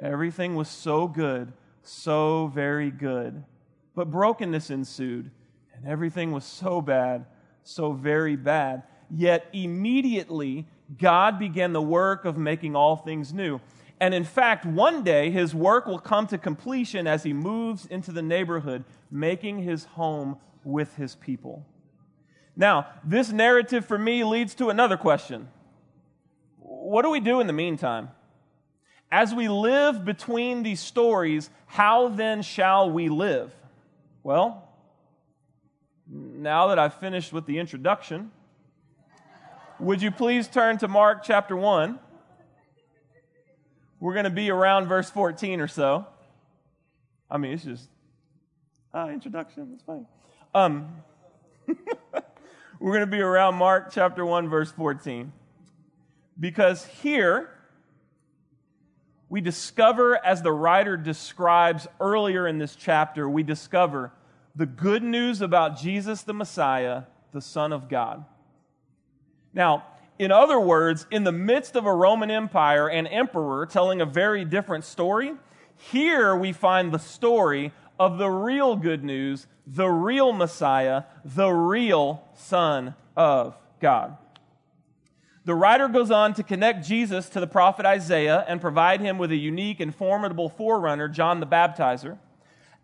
everything 0.00 0.54
was 0.54 0.70
so 0.70 1.06
good, 1.06 1.52
so 1.82 2.46
very 2.46 2.90
good. 2.90 3.44
But 3.94 4.10
brokenness 4.10 4.70
ensued, 4.70 5.30
and 5.74 5.86
everything 5.86 6.32
was 6.32 6.46
so 6.46 6.80
bad, 6.80 7.26
so 7.64 7.92
very 7.92 8.36
bad. 8.36 8.84
Yet 9.10 9.46
immediately, 9.52 10.66
God 10.96 11.38
began 11.38 11.74
the 11.74 11.82
work 11.82 12.24
of 12.24 12.38
making 12.38 12.74
all 12.74 12.96
things 12.96 13.34
new. 13.34 13.60
And 14.00 14.12
in 14.12 14.24
fact, 14.24 14.66
one 14.66 15.02
day 15.02 15.30
his 15.30 15.54
work 15.54 15.86
will 15.86 15.98
come 15.98 16.26
to 16.28 16.38
completion 16.38 17.06
as 17.06 17.22
he 17.22 17.32
moves 17.32 17.86
into 17.86 18.12
the 18.12 18.22
neighborhood, 18.22 18.84
making 19.10 19.62
his 19.62 19.84
home 19.84 20.36
with 20.64 20.96
his 20.96 21.14
people. 21.14 21.64
Now, 22.56 22.88
this 23.04 23.30
narrative 23.30 23.86
for 23.86 23.98
me 23.98 24.24
leads 24.24 24.54
to 24.56 24.68
another 24.68 24.96
question 24.96 25.48
What 26.58 27.02
do 27.02 27.10
we 27.10 27.20
do 27.20 27.40
in 27.40 27.46
the 27.46 27.52
meantime? 27.52 28.10
As 29.10 29.34
we 29.34 29.48
live 29.48 30.04
between 30.04 30.62
these 30.62 30.80
stories, 30.80 31.48
how 31.66 32.08
then 32.08 32.42
shall 32.42 32.90
we 32.90 33.08
live? 33.08 33.54
Well, 34.22 34.68
now 36.08 36.68
that 36.68 36.78
I've 36.78 36.94
finished 36.94 37.32
with 37.32 37.46
the 37.46 37.58
introduction, 37.58 38.32
would 39.78 40.02
you 40.02 40.10
please 40.10 40.48
turn 40.48 40.78
to 40.78 40.88
Mark 40.88 41.22
chapter 41.22 41.56
1? 41.56 41.98
We're 43.98 44.12
going 44.12 44.24
to 44.24 44.30
be 44.30 44.50
around 44.50 44.88
verse 44.88 45.10
14 45.10 45.60
or 45.60 45.68
so. 45.68 46.06
I 47.30 47.38
mean, 47.38 47.52
it's 47.52 47.64
just 47.64 47.88
ah, 48.92 49.08
introduction. 49.08 49.70
It's 49.74 49.82
fine. 49.82 50.06
Um, 50.54 50.88
we're 52.80 52.92
going 52.92 53.00
to 53.00 53.06
be 53.06 53.20
around 53.20 53.54
Mark 53.56 53.90
chapter 53.90 54.24
1, 54.24 54.48
verse 54.48 54.70
14. 54.72 55.32
Because 56.38 56.84
here, 56.84 57.50
we 59.28 59.40
discover, 59.40 60.24
as 60.24 60.42
the 60.42 60.52
writer 60.52 60.96
describes 60.96 61.86
earlier 61.98 62.46
in 62.46 62.58
this 62.58 62.76
chapter, 62.76 63.28
we 63.28 63.42
discover 63.42 64.12
the 64.54 64.66
good 64.66 65.02
news 65.02 65.40
about 65.40 65.78
Jesus 65.78 66.22
the 66.22 66.34
Messiah, 66.34 67.04
the 67.32 67.40
Son 67.40 67.72
of 67.72 67.88
God. 67.88 68.24
Now, 69.52 69.84
in 70.18 70.32
other 70.32 70.58
words, 70.58 71.06
in 71.10 71.24
the 71.24 71.32
midst 71.32 71.76
of 71.76 71.86
a 71.86 71.94
Roman 71.94 72.30
Empire 72.30 72.88
and 72.88 73.06
emperor 73.08 73.66
telling 73.66 74.00
a 74.00 74.06
very 74.06 74.44
different 74.44 74.84
story, 74.84 75.34
here 75.76 76.34
we 76.34 76.52
find 76.52 76.92
the 76.92 76.98
story 76.98 77.72
of 77.98 78.18
the 78.18 78.28
real 78.28 78.76
good 78.76 79.04
news, 79.04 79.46
the 79.66 79.88
real 79.88 80.32
Messiah, 80.32 81.04
the 81.24 81.50
real 81.50 82.24
Son 82.34 82.94
of 83.16 83.56
God. 83.80 84.16
The 85.44 85.54
writer 85.54 85.88
goes 85.88 86.10
on 86.10 86.34
to 86.34 86.42
connect 86.42 86.86
Jesus 86.86 87.28
to 87.28 87.40
the 87.40 87.46
prophet 87.46 87.86
Isaiah 87.86 88.44
and 88.48 88.60
provide 88.60 89.00
him 89.00 89.16
with 89.16 89.30
a 89.30 89.36
unique 89.36 89.80
and 89.80 89.94
formidable 89.94 90.48
forerunner, 90.48 91.08
John 91.08 91.40
the 91.40 91.46
Baptizer. 91.46 92.18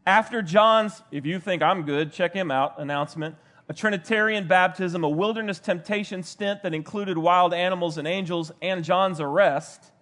After 0.06 0.42
John's, 0.42 1.02
if 1.10 1.26
you 1.26 1.40
think 1.40 1.62
I'm 1.62 1.82
good, 1.82 2.12
check 2.12 2.34
him 2.34 2.50
out, 2.50 2.78
announcement, 2.78 3.36
a 3.68 3.74
Trinitarian 3.74 4.46
baptism, 4.48 5.04
a 5.04 5.08
wilderness 5.08 5.58
temptation 5.58 6.22
stint 6.22 6.62
that 6.62 6.74
included 6.74 7.16
wild 7.16 7.54
animals 7.54 7.98
and 7.98 8.08
angels, 8.08 8.52
and 8.60 8.84
John's 8.84 9.20
arrest, 9.20 9.92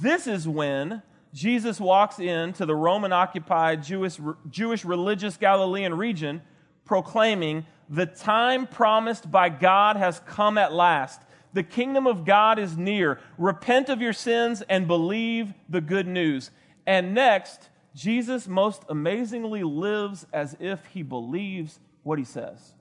this 0.00 0.26
is 0.26 0.46
when 0.46 1.02
Jesus 1.32 1.80
walks 1.80 2.18
into 2.18 2.66
the 2.66 2.74
Roman 2.74 3.12
occupied 3.12 3.82
Jewish, 3.82 4.18
Jewish 4.48 4.84
religious 4.84 5.36
Galilean 5.36 5.94
region 5.94 6.42
proclaiming, 6.84 7.66
The 7.88 8.06
time 8.06 8.66
promised 8.66 9.30
by 9.30 9.48
God 9.48 9.96
has 9.96 10.20
come 10.26 10.58
at 10.58 10.72
last. 10.72 11.22
The 11.52 11.62
kingdom 11.62 12.06
of 12.06 12.24
God 12.24 12.58
is 12.58 12.76
near. 12.76 13.20
Repent 13.38 13.88
of 13.88 14.00
your 14.00 14.12
sins 14.12 14.62
and 14.68 14.86
believe 14.86 15.52
the 15.68 15.80
good 15.80 16.06
news. 16.06 16.50
And 16.86 17.14
next, 17.14 17.68
Jesus 17.94 18.46
most 18.48 18.82
amazingly 18.88 19.62
lives 19.62 20.26
as 20.32 20.56
if 20.60 20.86
he 20.86 21.02
believes 21.02 21.80
what 22.02 22.18
he 22.18 22.24
says. 22.24 22.74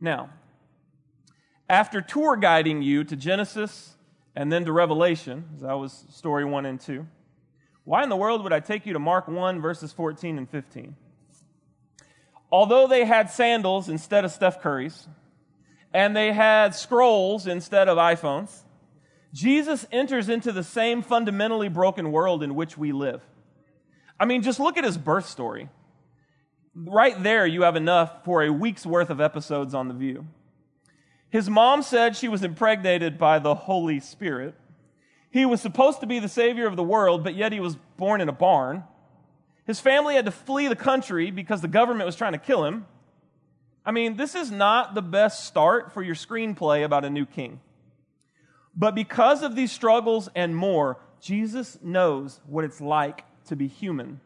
Now, 0.00 0.30
after 1.68 2.00
tour 2.00 2.36
guiding 2.36 2.82
you 2.82 3.04
to 3.04 3.16
Genesis 3.16 3.94
and 4.36 4.52
then 4.52 4.64
to 4.64 4.72
Revelation, 4.72 5.44
as 5.54 5.62
that 5.62 5.74
was 5.74 6.04
story 6.10 6.44
one 6.44 6.66
and 6.66 6.80
two, 6.80 7.06
why 7.84 8.02
in 8.02 8.08
the 8.08 8.16
world 8.16 8.42
would 8.42 8.52
I 8.52 8.60
take 8.60 8.86
you 8.86 8.94
to 8.94 8.98
Mark 8.98 9.28
1, 9.28 9.60
verses 9.60 9.92
14 9.92 10.38
and 10.38 10.48
15? 10.48 10.96
Although 12.50 12.86
they 12.86 13.04
had 13.04 13.30
sandals 13.30 13.88
instead 13.88 14.24
of 14.24 14.30
Steph 14.30 14.60
Curry's, 14.60 15.06
and 15.92 16.16
they 16.16 16.32
had 16.32 16.74
scrolls 16.74 17.46
instead 17.46 17.88
of 17.88 17.98
iPhones, 17.98 18.62
Jesus 19.32 19.86
enters 19.90 20.28
into 20.28 20.52
the 20.52 20.62
same 20.62 21.02
fundamentally 21.02 21.68
broken 21.68 22.12
world 22.12 22.42
in 22.42 22.54
which 22.54 22.78
we 22.78 22.92
live. 22.92 23.22
I 24.18 24.24
mean, 24.24 24.42
just 24.42 24.60
look 24.60 24.78
at 24.78 24.84
his 24.84 24.96
birth 24.96 25.26
story. 25.26 25.68
Right 26.74 27.22
there, 27.22 27.46
you 27.46 27.62
have 27.62 27.76
enough 27.76 28.24
for 28.24 28.42
a 28.42 28.52
week's 28.52 28.84
worth 28.84 29.10
of 29.10 29.20
episodes 29.20 29.74
on 29.74 29.88
The 29.88 29.94
View. 29.94 30.26
His 31.30 31.48
mom 31.48 31.82
said 31.82 32.16
she 32.16 32.28
was 32.28 32.42
impregnated 32.42 33.18
by 33.18 33.38
the 33.38 33.54
Holy 33.54 34.00
Spirit. 34.00 34.54
He 35.30 35.46
was 35.46 35.60
supposed 35.60 36.00
to 36.00 36.06
be 36.06 36.18
the 36.18 36.28
Savior 36.28 36.66
of 36.66 36.76
the 36.76 36.82
world, 36.82 37.22
but 37.22 37.34
yet 37.34 37.52
he 37.52 37.60
was 37.60 37.76
born 37.96 38.20
in 38.20 38.28
a 38.28 38.32
barn. 38.32 38.84
His 39.66 39.80
family 39.80 40.14
had 40.14 40.26
to 40.26 40.30
flee 40.30 40.68
the 40.68 40.76
country 40.76 41.30
because 41.30 41.60
the 41.60 41.68
government 41.68 42.06
was 42.06 42.16
trying 42.16 42.32
to 42.32 42.38
kill 42.38 42.64
him. 42.64 42.86
I 43.86 43.92
mean, 43.92 44.16
this 44.16 44.34
is 44.34 44.50
not 44.50 44.94
the 44.94 45.02
best 45.02 45.44
start 45.44 45.92
for 45.92 46.02
your 46.02 46.14
screenplay 46.14 46.84
about 46.84 47.04
a 47.04 47.10
new 47.10 47.26
king. 47.26 47.60
But 48.76 48.94
because 48.94 49.42
of 49.42 49.54
these 49.54 49.70
struggles 49.70 50.28
and 50.34 50.56
more, 50.56 51.00
Jesus 51.20 51.78
knows 51.82 52.40
what 52.46 52.64
it's 52.64 52.80
like 52.80 53.24
to 53.46 53.56
be 53.56 53.68
human. 53.68 54.20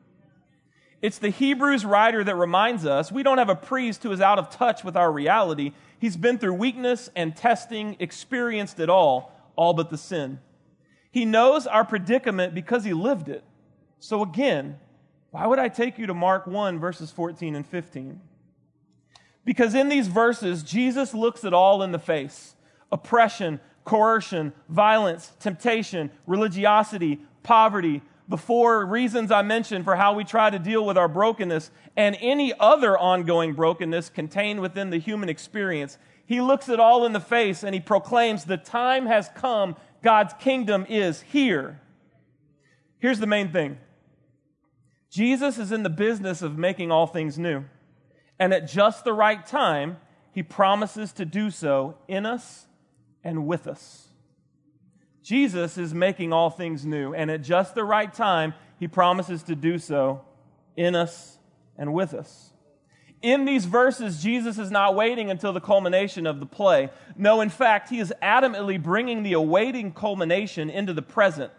It's 1.00 1.18
the 1.18 1.30
Hebrews 1.30 1.84
writer 1.84 2.24
that 2.24 2.34
reminds 2.34 2.84
us 2.84 3.12
we 3.12 3.22
don't 3.22 3.38
have 3.38 3.48
a 3.48 3.54
priest 3.54 4.02
who 4.02 4.10
is 4.12 4.20
out 4.20 4.38
of 4.38 4.50
touch 4.50 4.82
with 4.82 4.96
our 4.96 5.12
reality. 5.12 5.72
He's 5.98 6.16
been 6.16 6.38
through 6.38 6.54
weakness 6.54 7.08
and 7.14 7.36
testing, 7.36 7.96
experienced 8.00 8.80
it 8.80 8.90
all, 8.90 9.32
all 9.54 9.74
but 9.74 9.90
the 9.90 9.98
sin. 9.98 10.40
He 11.10 11.24
knows 11.24 11.66
our 11.66 11.84
predicament 11.84 12.54
because 12.54 12.84
he 12.84 12.92
lived 12.92 13.28
it. 13.28 13.44
So 14.00 14.22
again, 14.22 14.78
why 15.30 15.46
would 15.46 15.58
I 15.58 15.68
take 15.68 15.98
you 15.98 16.06
to 16.06 16.14
Mark 16.14 16.46
1, 16.46 16.78
verses 16.78 17.10
14 17.10 17.54
and 17.54 17.66
15? 17.66 18.20
Because 19.44 19.74
in 19.74 19.88
these 19.88 20.08
verses, 20.08 20.62
Jesus 20.62 21.14
looks 21.14 21.44
it 21.44 21.54
all 21.54 21.82
in 21.82 21.92
the 21.92 21.98
face 21.98 22.54
oppression, 22.90 23.60
coercion, 23.84 24.52
violence, 24.68 25.32
temptation, 25.38 26.10
religiosity, 26.26 27.20
poverty, 27.42 28.02
the 28.28 28.36
four 28.36 28.84
reasons 28.84 29.30
I 29.30 29.42
mentioned 29.42 29.84
for 29.84 29.96
how 29.96 30.12
we 30.12 30.22
try 30.22 30.50
to 30.50 30.58
deal 30.58 30.84
with 30.84 30.98
our 30.98 31.08
brokenness, 31.08 31.70
and 31.96 32.16
any 32.20 32.52
other 32.60 32.96
ongoing 32.96 33.54
brokenness 33.54 34.10
contained 34.10 34.60
within 34.60 34.90
the 34.90 34.98
human 34.98 35.28
experience. 35.28 35.98
He 36.26 36.42
looks 36.42 36.68
it 36.68 36.78
all 36.78 37.06
in 37.06 37.14
the 37.14 37.20
face 37.20 37.64
and 37.64 37.74
he 37.74 37.80
proclaims, 37.80 38.44
The 38.44 38.58
time 38.58 39.06
has 39.06 39.30
come, 39.34 39.76
God's 40.02 40.34
kingdom 40.34 40.84
is 40.88 41.22
here. 41.22 41.80
Here's 42.98 43.18
the 43.18 43.26
main 43.26 43.50
thing 43.50 43.78
Jesus 45.10 45.56
is 45.58 45.72
in 45.72 45.82
the 45.82 45.90
business 45.90 46.42
of 46.42 46.58
making 46.58 46.92
all 46.92 47.06
things 47.06 47.38
new. 47.38 47.64
And 48.38 48.52
at 48.52 48.68
just 48.68 49.04
the 49.04 49.12
right 49.14 49.44
time, 49.44 49.96
he 50.32 50.42
promises 50.42 51.12
to 51.14 51.24
do 51.24 51.50
so 51.50 51.96
in 52.06 52.26
us 52.26 52.66
and 53.24 53.46
with 53.46 53.66
us. 53.66 54.07
Jesus 55.28 55.76
is 55.76 55.92
making 55.92 56.32
all 56.32 56.48
things 56.48 56.86
new, 56.86 57.12
and 57.12 57.30
at 57.30 57.42
just 57.42 57.74
the 57.74 57.84
right 57.84 58.10
time, 58.10 58.54
he 58.80 58.88
promises 58.88 59.42
to 59.42 59.54
do 59.54 59.76
so 59.76 60.22
in 60.74 60.94
us 60.94 61.36
and 61.76 61.92
with 61.92 62.14
us. 62.14 62.54
In 63.20 63.44
these 63.44 63.66
verses, 63.66 64.22
Jesus 64.22 64.58
is 64.58 64.70
not 64.70 64.94
waiting 64.94 65.30
until 65.30 65.52
the 65.52 65.60
culmination 65.60 66.26
of 66.26 66.40
the 66.40 66.46
play. 66.46 66.88
No, 67.14 67.42
in 67.42 67.50
fact, 67.50 67.90
he 67.90 68.00
is 68.00 68.10
adamantly 68.22 68.82
bringing 68.82 69.22
the 69.22 69.34
awaiting 69.34 69.92
culmination 69.92 70.70
into 70.70 70.94
the 70.94 71.02
present. 71.02 71.52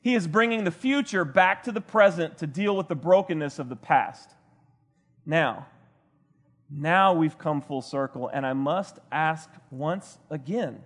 He 0.00 0.14
is 0.14 0.28
bringing 0.28 0.62
the 0.62 0.70
future 0.70 1.24
back 1.24 1.64
to 1.64 1.72
the 1.72 1.80
present 1.80 2.38
to 2.38 2.46
deal 2.46 2.76
with 2.76 2.86
the 2.86 2.94
brokenness 2.94 3.58
of 3.58 3.68
the 3.68 3.74
past. 3.74 4.30
Now, 5.26 5.66
now 6.70 7.14
we've 7.14 7.36
come 7.36 7.62
full 7.62 7.82
circle, 7.82 8.30
and 8.32 8.46
I 8.46 8.52
must 8.52 9.00
ask 9.10 9.50
once 9.72 10.18
again 10.30 10.82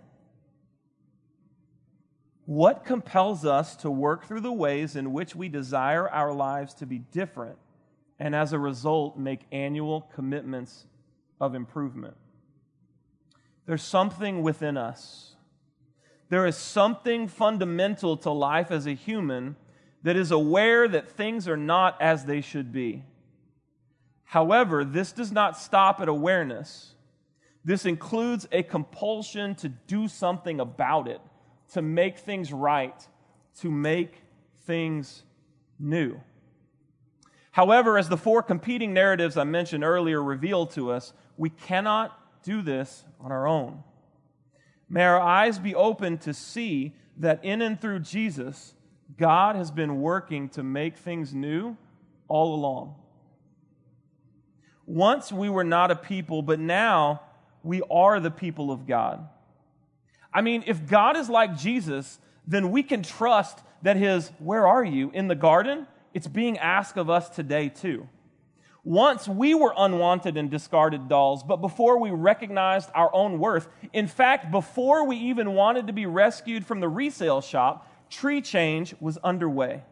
what 2.46 2.84
compels 2.84 3.44
us 3.44 3.76
to 3.76 3.90
work 3.90 4.26
through 4.26 4.40
the 4.40 4.52
ways 4.52 4.96
in 4.96 5.12
which 5.12 5.36
we 5.36 5.48
desire 5.48 6.08
our 6.08 6.32
lives 6.32 6.74
to 6.74 6.86
be 6.86 6.98
different, 6.98 7.56
and 8.18 8.34
as 8.34 8.52
a 8.52 8.58
result, 8.58 9.18
make 9.18 9.40
annual 9.52 10.02
commitments 10.14 10.86
of 11.40 11.54
improvement? 11.54 12.16
There's 13.66 13.82
something 13.82 14.42
within 14.42 14.76
us. 14.76 15.36
There 16.28 16.46
is 16.46 16.56
something 16.56 17.28
fundamental 17.28 18.16
to 18.18 18.30
life 18.30 18.70
as 18.70 18.86
a 18.86 18.94
human 18.94 19.56
that 20.02 20.16
is 20.16 20.30
aware 20.30 20.88
that 20.88 21.08
things 21.08 21.46
are 21.46 21.56
not 21.56 22.00
as 22.00 22.24
they 22.24 22.40
should 22.40 22.72
be. 22.72 23.04
However, 24.24 24.84
this 24.84 25.12
does 25.12 25.30
not 25.30 25.58
stop 25.58 26.00
at 26.00 26.08
awareness. 26.08 26.94
This 27.64 27.86
includes 27.86 28.48
a 28.50 28.62
compulsion 28.62 29.54
to 29.56 29.68
do 29.68 30.08
something 30.08 30.58
about 30.58 31.06
it, 31.06 31.20
to 31.72 31.82
make 31.82 32.18
things 32.18 32.52
right, 32.52 33.06
to 33.60 33.70
make 33.70 34.22
things 34.66 35.24
new. 35.78 36.20
However, 37.52 37.98
as 37.98 38.08
the 38.08 38.16
four 38.16 38.42
competing 38.42 38.94
narratives 38.94 39.36
I 39.36 39.44
mentioned 39.44 39.84
earlier 39.84 40.22
reveal 40.22 40.66
to 40.68 40.90
us, 40.90 41.12
we 41.36 41.50
cannot 41.50 42.18
do 42.42 42.62
this 42.62 43.04
on 43.20 43.30
our 43.30 43.46
own. 43.46 43.82
May 44.88 45.04
our 45.04 45.20
eyes 45.20 45.58
be 45.58 45.74
open 45.74 46.18
to 46.18 46.34
see 46.34 46.94
that 47.18 47.44
in 47.44 47.62
and 47.62 47.80
through 47.80 48.00
Jesus, 48.00 48.74
God 49.18 49.56
has 49.56 49.70
been 49.70 50.00
working 50.00 50.48
to 50.50 50.62
make 50.62 50.96
things 50.96 51.34
new 51.34 51.76
all 52.28 52.54
along. 52.54 52.94
Once 54.86 55.30
we 55.30 55.48
were 55.48 55.64
not 55.64 55.90
a 55.90 55.96
people, 55.96 56.42
but 56.42 56.58
now 56.58 57.22
we 57.62 57.82
are 57.90 58.18
the 58.18 58.30
people 58.30 58.70
of 58.70 58.86
God. 58.86 59.28
I 60.32 60.40
mean, 60.40 60.64
if 60.66 60.86
God 60.86 61.16
is 61.16 61.28
like 61.28 61.56
Jesus, 61.56 62.18
then 62.46 62.70
we 62.70 62.82
can 62.82 63.02
trust 63.02 63.60
that 63.82 63.96
his, 63.96 64.30
where 64.38 64.66
are 64.66 64.84
you, 64.84 65.10
in 65.12 65.28
the 65.28 65.34
garden, 65.34 65.86
it's 66.14 66.26
being 66.26 66.58
asked 66.58 66.96
of 66.96 67.10
us 67.10 67.28
today 67.28 67.68
too. 67.68 68.08
Once 68.84 69.28
we 69.28 69.54
were 69.54 69.72
unwanted 69.76 70.36
and 70.36 70.50
discarded 70.50 71.08
dolls, 71.08 71.44
but 71.44 71.56
before 71.56 71.98
we 71.98 72.10
recognized 72.10 72.90
our 72.94 73.14
own 73.14 73.38
worth, 73.38 73.68
in 73.92 74.08
fact, 74.08 74.50
before 74.50 75.06
we 75.06 75.16
even 75.16 75.54
wanted 75.54 75.86
to 75.86 75.92
be 75.92 76.06
rescued 76.06 76.66
from 76.66 76.80
the 76.80 76.88
resale 76.88 77.40
shop, 77.40 77.88
tree 78.10 78.40
change 78.40 78.94
was 79.00 79.18
underway. 79.18 79.82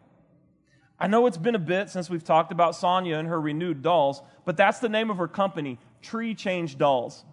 I 0.98 1.06
know 1.06 1.26
it's 1.26 1.38
been 1.38 1.54
a 1.54 1.60
bit 1.60 1.88
since 1.88 2.10
we've 2.10 2.24
talked 2.24 2.52
about 2.52 2.74
Sonia 2.74 3.16
and 3.16 3.28
her 3.28 3.40
renewed 3.40 3.80
dolls, 3.80 4.22
but 4.44 4.56
that's 4.56 4.80
the 4.80 4.88
name 4.88 5.08
of 5.08 5.16
her 5.18 5.28
company, 5.28 5.78
Tree 6.02 6.34
Change 6.34 6.76
Dolls. 6.76 7.24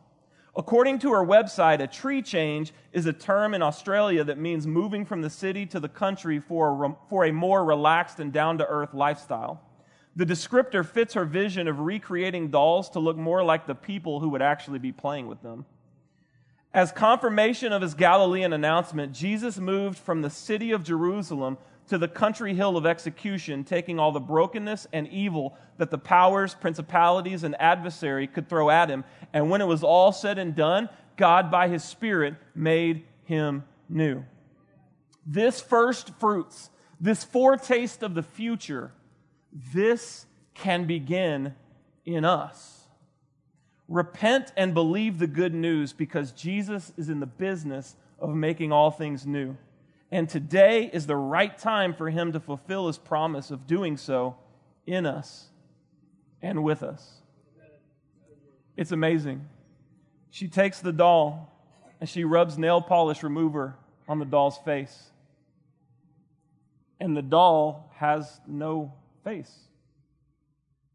According 0.57 0.97
to 0.99 1.11
her 1.11 1.23
website, 1.23 1.81
a 1.81 1.87
tree 1.87 2.23
change 2.23 2.73
is 2.91 3.05
a 3.05 3.13
term 3.13 3.53
in 3.53 3.61
Australia 3.61 4.23
that 4.23 4.39
means 4.39 4.65
moving 4.65 5.05
from 5.05 5.21
the 5.21 5.29
city 5.29 5.67
to 5.67 5.79
the 5.79 5.87
country 5.87 6.39
for 6.39 6.83
a, 6.83 6.95
for 7.09 7.25
a 7.25 7.31
more 7.31 7.63
relaxed 7.63 8.19
and 8.19 8.33
down 8.33 8.57
to 8.57 8.65
earth 8.65 8.95
lifestyle. 8.95 9.61
The 10.15 10.25
descriptor 10.25 10.83
fits 10.83 11.13
her 11.13 11.25
vision 11.25 11.67
of 11.67 11.81
recreating 11.81 12.49
dolls 12.49 12.89
to 12.91 12.99
look 12.99 13.17
more 13.17 13.43
like 13.43 13.67
the 13.67 13.75
people 13.75 14.19
who 14.19 14.29
would 14.29 14.41
actually 14.41 14.79
be 14.79 14.91
playing 14.91 15.27
with 15.27 15.43
them. 15.43 15.67
As 16.73 16.91
confirmation 16.91 17.71
of 17.71 17.83
his 17.83 17.93
Galilean 17.93 18.51
announcement, 18.51 19.13
Jesus 19.13 19.59
moved 19.59 19.99
from 19.99 20.23
the 20.23 20.29
city 20.31 20.71
of 20.71 20.83
Jerusalem 20.83 21.59
to 21.87 21.97
the 21.97 22.07
country 22.07 22.53
hill 22.53 22.77
of 22.77 22.85
execution, 22.85 23.63
taking 23.63 23.99
all 23.99 24.11
the 24.11 24.19
brokenness 24.19 24.87
and 24.91 25.07
evil 25.07 25.57
that 25.77 25.91
the 25.91 25.97
powers, 25.97 26.53
principalities, 26.53 27.43
and 27.43 27.55
adversary 27.59 28.27
could 28.27 28.49
throw 28.49 28.69
at 28.69 28.89
him. 28.89 29.03
And 29.33 29.49
when 29.49 29.61
it 29.61 29.67
was 29.67 29.83
all 29.83 30.11
said 30.11 30.37
and 30.37 30.55
done, 30.55 30.89
God, 31.15 31.49
by 31.49 31.67
his 31.67 31.83
Spirit, 31.83 32.35
made 32.53 33.05
him 33.23 33.63
new. 33.89 34.23
This 35.25 35.59
first 35.59 36.11
fruits, 36.19 36.69
this 36.99 37.23
foretaste 37.23 38.03
of 38.03 38.15
the 38.15 38.23
future, 38.23 38.91
this 39.73 40.25
can 40.53 40.85
begin 40.85 41.55
in 42.05 42.25
us. 42.25 42.87
Repent 43.87 44.51
and 44.57 44.73
believe 44.73 45.19
the 45.19 45.27
good 45.27 45.53
news 45.53 45.93
because 45.93 46.31
Jesus 46.31 46.91
is 46.97 47.09
in 47.09 47.19
the 47.19 47.25
business 47.25 47.95
of 48.19 48.29
making 48.29 48.71
all 48.71 48.91
things 48.91 49.25
new. 49.25 49.55
And 50.11 50.29
today 50.29 50.89
is 50.91 51.05
the 51.05 51.15
right 51.15 51.57
time 51.57 51.93
for 51.93 52.09
him 52.09 52.31
to 52.31 52.39
fulfill 52.39 52.87
his 52.87 52.97
promise 52.97 53.51
of 53.51 53.67
doing 53.67 53.97
so 53.97 54.37
in 54.85 55.05
us 55.05 55.47
and 56.41 56.63
with 56.63 56.81
us. 56.81 57.21
It's 58.77 58.91
amazing. 58.91 59.45
She 60.29 60.47
takes 60.47 60.79
the 60.79 60.93
doll 60.93 61.51
and 61.99 62.07
she 62.07 62.23
rubs 62.23 62.57
nail 62.57 62.81
polish 62.81 63.23
remover 63.23 63.75
on 64.07 64.19
the 64.19 64.25
doll's 64.25 64.57
face. 64.59 65.11
And 66.99 67.17
the 67.17 67.21
doll 67.21 67.91
has 67.95 68.39
no 68.47 68.93
face. 69.23 69.53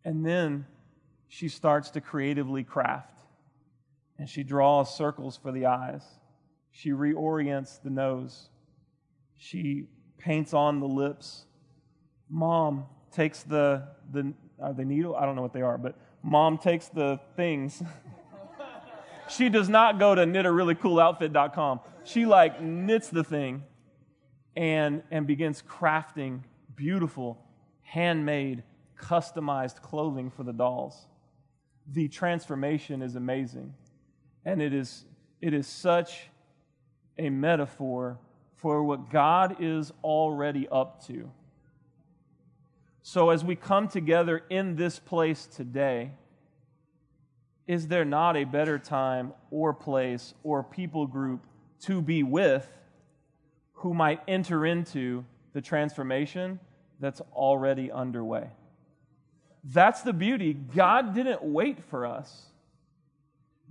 And 0.05 0.25
then 0.25 0.66
she 1.29 1.48
starts 1.48 1.90
to 1.90 2.01
creatively 2.01 2.64
craft. 2.64 3.18
And 4.18 4.29
she 4.29 4.42
draws 4.42 4.96
circles 4.96 5.37
for 5.37 5.53
the 5.53 5.66
eyes. 5.66 6.03
She 6.70 6.90
reorients 6.90 7.83
the 7.83 7.90
nose. 7.90 8.48
She 9.42 9.87
paints 10.18 10.55
on 10.55 10.78
the 10.78 10.87
lips. 10.87 11.46
Mom 12.31 12.87
takes 13.11 13.42
the, 13.42 13.83
the 14.12 14.33
uh, 14.61 14.66
are 14.66 14.72
they 14.72 14.85
needle? 14.85 15.16
I 15.16 15.26
don't 15.26 15.35
know 15.35 15.42
what 15.42 15.52
they 15.52 15.62
are, 15.62 15.76
but 15.76 15.98
mom 16.22 16.59
takes 16.59 16.87
the 16.87 17.18
things. 17.35 17.83
she 19.28 19.48
does 19.48 19.68
not 19.68 19.98
go 19.98 20.14
to 20.14 20.22
knitareallycooloutfit.com. 20.22 21.81
She 22.05 22.24
like 22.24 22.62
knits 22.62 23.09
the 23.09 23.24
thing 23.24 23.64
and, 24.55 25.02
and 25.11 25.26
begins 25.26 25.61
crafting 25.68 26.42
beautiful, 26.76 27.44
handmade, 27.81 28.62
customized 28.96 29.83
clothing 29.83 30.31
for 30.31 30.44
the 30.44 30.52
dolls. 30.52 31.09
The 31.90 32.07
transformation 32.07 33.02
is 33.02 33.16
amazing. 33.16 33.74
And 34.44 34.62
it 34.62 34.72
is, 34.72 35.05
it 35.40 35.52
is 35.52 35.66
such 35.66 36.28
a 37.18 37.28
metaphor 37.28 38.20
for 38.62 38.83
what 38.85 39.11
God 39.11 39.57
is 39.59 39.92
already 40.03 40.68
up 40.68 41.05
to. 41.09 41.31
So, 43.03 43.31
as 43.31 43.44
we 43.44 43.57
come 43.57 43.88
together 43.88 44.42
in 44.48 44.77
this 44.77 45.01
place 45.01 45.46
today, 45.46 46.12
is 47.66 47.88
there 47.88 48.05
not 48.05 48.37
a 48.37 48.44
better 48.44 48.79
time 48.79 49.33
or 49.51 49.75
place 49.75 50.35
or 50.44 50.62
people 50.62 51.07
group 51.09 51.44
to 51.81 52.01
be 52.01 52.22
with 52.22 52.70
who 53.72 53.92
might 53.92 54.20
enter 54.29 54.64
into 54.64 55.25
the 55.53 55.61
transformation 55.61 56.61
that's 57.01 57.20
already 57.35 57.90
underway? 57.90 58.48
That's 59.64 60.03
the 60.03 60.12
beauty. 60.12 60.55
God 60.55 61.14
didn't 61.14 61.42
wait 61.42 61.83
for 61.90 62.07
us. 62.07 62.46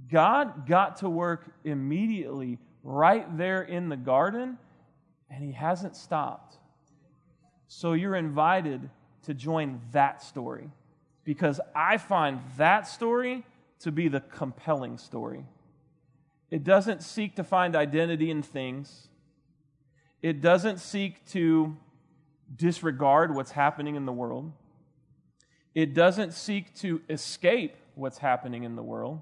God 0.10 0.67
got 0.67 0.97
to 0.97 1.10
work 1.10 1.45
immediately 1.63 2.60
right 2.84 3.38
there 3.38 3.62
in 3.62 3.89
the 3.89 3.97
garden, 3.97 4.58
and 5.32 5.44
He 5.44 5.54
hasn't 5.54 5.96
stopped. 5.96 6.58
So 7.67 7.94
you're 7.94 8.15
invited 8.15 8.89
to 9.24 9.34
join 9.34 9.80
that 9.91 10.22
story 10.22 10.70
because 11.24 11.60
I 11.74 11.98
find 11.98 12.39
that 12.58 12.88
story 12.88 13.46
to 13.80 13.91
be 13.91 14.08
the 14.08 14.20
compelling 14.20 14.98
story. 14.98 15.46
It 16.50 16.63
doesn't 16.63 17.02
seek 17.02 17.36
to 17.36 17.44
find 17.44 17.76
identity 17.76 18.30
in 18.30 18.44
things, 18.44 19.08
it 20.22 20.41
doesn't 20.41 20.80
seek 20.80 21.26
to 21.30 21.78
disregard 22.54 23.34
what's 23.34 23.52
happening 23.52 23.96
in 23.96 24.06
the 24.06 24.12
world, 24.12 24.52
it 25.74 25.94
doesn't 25.94 26.34
seek 26.34 26.76
to 26.76 27.02
escape 27.10 27.76
what's 27.96 28.17
happening 28.17 28.63
in 28.63 28.76
the 28.76 28.84
world, 28.84 29.22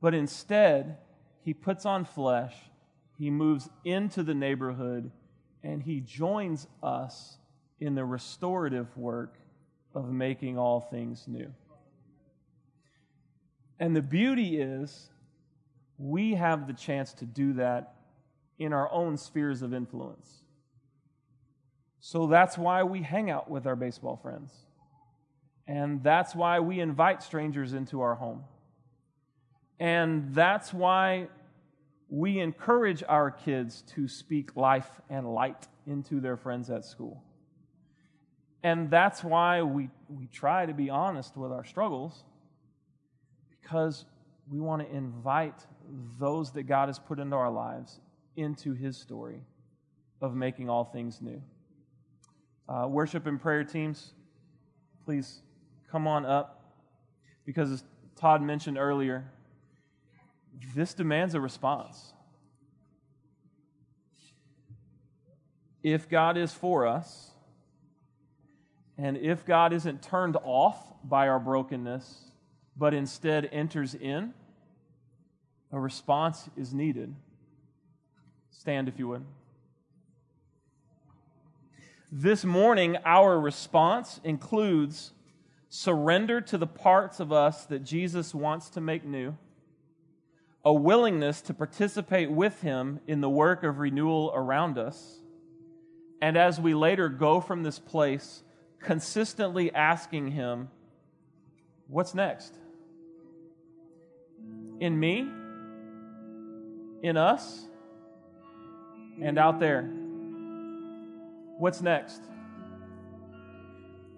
but 0.00 0.14
instead, 0.14 0.96
he 1.44 1.52
puts 1.52 1.84
on 1.84 2.04
flesh, 2.04 2.54
he 3.18 3.30
moves 3.30 3.68
into 3.84 4.22
the 4.22 4.34
neighborhood, 4.34 5.10
and 5.62 5.82
he 5.82 6.00
joins 6.00 6.66
us 6.82 7.38
in 7.80 7.94
the 7.94 8.04
restorative 8.04 8.96
work 8.96 9.36
of 9.94 10.10
making 10.10 10.58
all 10.58 10.80
things 10.80 11.26
new. 11.28 11.52
And 13.78 13.94
the 13.94 14.02
beauty 14.02 14.60
is, 14.60 15.10
we 15.98 16.34
have 16.34 16.66
the 16.66 16.72
chance 16.72 17.12
to 17.14 17.24
do 17.24 17.52
that 17.54 17.94
in 18.58 18.72
our 18.72 18.90
own 18.92 19.16
spheres 19.16 19.62
of 19.62 19.74
influence. 19.74 20.42
So 22.00 22.26
that's 22.26 22.58
why 22.58 22.82
we 22.82 23.02
hang 23.02 23.30
out 23.30 23.50
with 23.50 23.66
our 23.66 23.76
baseball 23.76 24.16
friends. 24.16 24.52
And 25.66 26.02
that's 26.02 26.34
why 26.34 26.60
we 26.60 26.80
invite 26.80 27.22
strangers 27.22 27.72
into 27.72 28.00
our 28.00 28.16
home. 28.16 28.42
And 29.78 30.34
that's 30.34 30.72
why 30.74 31.28
we 32.12 32.40
encourage 32.40 33.02
our 33.08 33.30
kids 33.30 33.80
to 33.94 34.06
speak 34.06 34.54
life 34.54 35.00
and 35.08 35.32
light 35.32 35.66
into 35.86 36.20
their 36.20 36.36
friends 36.36 36.68
at 36.68 36.84
school. 36.84 37.24
And 38.62 38.90
that's 38.90 39.24
why 39.24 39.62
we, 39.62 39.88
we 40.10 40.26
try 40.26 40.66
to 40.66 40.74
be 40.74 40.90
honest 40.90 41.38
with 41.38 41.50
our 41.50 41.64
struggles, 41.64 42.22
because 43.62 44.04
we 44.46 44.60
want 44.60 44.86
to 44.86 44.94
invite 44.94 45.66
those 46.20 46.52
that 46.52 46.64
God 46.64 46.90
has 46.90 46.98
put 46.98 47.18
into 47.18 47.34
our 47.34 47.50
lives 47.50 47.98
into 48.36 48.74
His 48.74 48.98
story 48.98 49.40
of 50.20 50.34
making 50.34 50.68
all 50.68 50.84
things 50.84 51.22
new. 51.22 51.42
Uh, 52.68 52.88
worship 52.88 53.26
and 53.26 53.40
prayer 53.40 53.64
teams, 53.64 54.12
please 55.06 55.40
come 55.90 56.06
on 56.06 56.26
up, 56.26 56.74
because 57.46 57.72
as 57.72 57.84
Todd 58.16 58.42
mentioned 58.42 58.76
earlier, 58.76 59.24
this 60.74 60.94
demands 60.94 61.34
a 61.34 61.40
response. 61.40 62.12
If 65.82 66.08
God 66.08 66.36
is 66.36 66.52
for 66.52 66.86
us, 66.86 67.32
and 68.96 69.16
if 69.16 69.44
God 69.44 69.72
isn't 69.72 70.02
turned 70.02 70.36
off 70.44 70.78
by 71.02 71.28
our 71.28 71.40
brokenness, 71.40 72.30
but 72.76 72.94
instead 72.94 73.48
enters 73.52 73.94
in, 73.94 74.32
a 75.72 75.80
response 75.80 76.48
is 76.56 76.72
needed. 76.72 77.14
Stand 78.50 78.88
if 78.88 78.98
you 78.98 79.08
would. 79.08 79.24
This 82.12 82.44
morning, 82.44 82.98
our 83.04 83.40
response 83.40 84.20
includes 84.22 85.12
surrender 85.70 86.42
to 86.42 86.58
the 86.58 86.66
parts 86.66 87.20
of 87.20 87.32
us 87.32 87.64
that 87.64 87.82
Jesus 87.82 88.34
wants 88.34 88.68
to 88.70 88.82
make 88.82 89.04
new, 89.04 89.34
a 90.64 90.72
willingness 90.72 91.40
to 91.42 91.54
participate 91.54 92.30
with 92.30 92.60
Him 92.60 93.00
in 93.06 93.20
the 93.20 93.30
work 93.30 93.64
of 93.64 93.78
renewal 93.78 94.32
around 94.34 94.78
us, 94.78 95.20
and 96.20 96.36
as 96.36 96.60
we 96.60 96.74
later 96.74 97.08
go 97.08 97.40
from 97.40 97.62
this 97.62 97.78
place, 97.78 98.44
consistently 98.80 99.72
asking 99.74 100.32
Him, 100.32 100.68
What's 101.88 102.14
next? 102.14 102.54
In 104.80 104.98
me? 104.98 105.28
In 107.02 107.16
us? 107.16 107.66
And 109.20 109.38
out 109.38 109.60
there? 109.60 109.82
What's 111.58 111.82
next? 111.82 112.22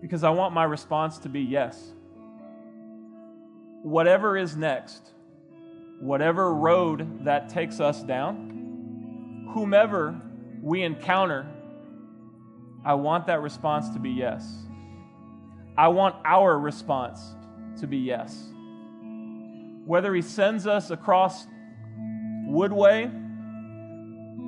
Because 0.01 0.23
I 0.23 0.31
want 0.31 0.55
my 0.55 0.65
response 0.65 1.19
to 1.21 1.29
be 1.29 1.41
yes. 1.41 1.93
Whatever 3.83 4.37
is 4.37 4.57
next, 4.57 5.14
whatever 6.01 6.53
road 6.53 7.25
that 7.25 7.49
takes 7.49 7.81
us 7.81 8.03
down, 8.03 9.51
whomever 9.53 10.21
we 10.63 10.83
encounter 10.83 11.47
I 12.85 12.95
want 12.95 13.27
that 13.29 13.41
response 13.41 13.89
to 13.91 13.99
be 13.99 14.11
yes. 14.11 14.47
I 15.77 15.89
want 15.89 16.17
our 16.25 16.59
response 16.59 17.35
to 17.81 17.87
be 17.87 17.97
yes. 17.97 18.49
Whether 19.87 20.15
He 20.15 20.21
sends 20.21 20.67
us 20.67 20.91
across 20.91 21.47
Woodway, 22.47 23.11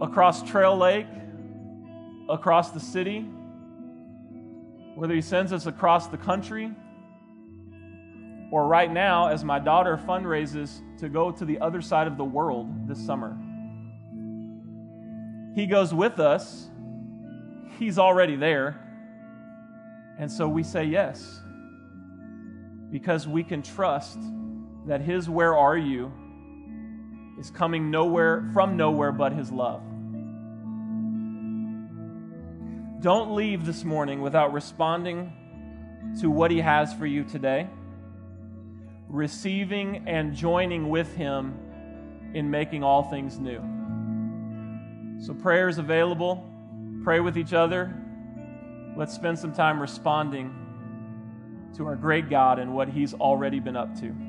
across 0.03 0.43
Trail 0.43 0.77
Lake, 0.77 1.07
across 2.29 2.73
the 2.73 2.81
city, 2.81 3.21
whether 4.95 5.15
He 5.15 5.23
sends 5.23 5.51
us 5.53 5.65
across 5.65 6.09
the 6.09 6.19
country, 6.19 6.71
or 8.51 8.67
right 8.67 8.91
now, 8.91 9.29
as 9.29 9.45
my 9.45 9.59
daughter 9.59 9.97
fundraises 9.97 10.81
to 10.99 11.09
go 11.09 11.31
to 11.31 11.45
the 11.45 11.59
other 11.61 11.81
side 11.81 12.07
of 12.07 12.17
the 12.17 12.25
world 12.25 12.89
this 12.89 13.05
summer. 13.05 13.37
He 15.55 15.67
goes 15.67 15.93
with 15.93 16.21
us 16.21 16.69
He's 17.79 17.99
already 17.99 18.37
there. 18.37 18.81
And 20.19 20.33
so 20.33 20.49
we 20.49 20.63
say 20.63 20.85
yes. 20.85 21.41
Because 22.91 23.29
we 23.29 23.45
can 23.45 23.61
trust 23.61 24.19
that 24.87 25.03
His 25.03 25.29
where 25.29 25.55
are 25.55 25.77
you 25.77 26.11
is 27.39 27.51
coming 27.51 27.91
nowhere 27.91 28.49
from 28.53 28.77
nowhere 28.77 29.13
but 29.13 29.33
his 29.33 29.53
love. 29.53 29.83
Don't 33.03 33.35
leave 33.35 33.67
this 33.67 33.85
morning 33.85 34.23
without 34.23 34.55
responding 34.55 35.33
to 36.21 36.31
what 36.31 36.51
he 36.51 36.61
has 36.61 36.95
for 36.95 37.05
you 37.05 37.25
today, 37.25 37.69
receiving 39.09 40.09
and 40.09 40.35
joining 40.35 40.89
with 40.89 41.15
him 41.15 42.33
in 42.35 42.51
making 42.51 42.83
all 42.83 43.05
things 43.05 43.39
new. 43.39 43.63
So, 45.25 45.35
prayer 45.35 45.69
is 45.69 45.79
available. 45.79 46.45
Pray 47.05 47.21
with 47.21 47.39
each 47.39 47.53
other. 47.53 47.95
Let's 48.97 49.15
spend 49.15 49.39
some 49.39 49.53
time 49.53 49.81
responding 49.81 50.55
to 51.77 51.87
our 51.87 51.97
great 51.97 52.31
God 52.31 52.59
and 52.59 52.75
what 52.75 52.89
he's 52.89 53.15
already 53.15 53.61
been 53.61 53.77
up 53.77 53.99
to. 54.01 54.26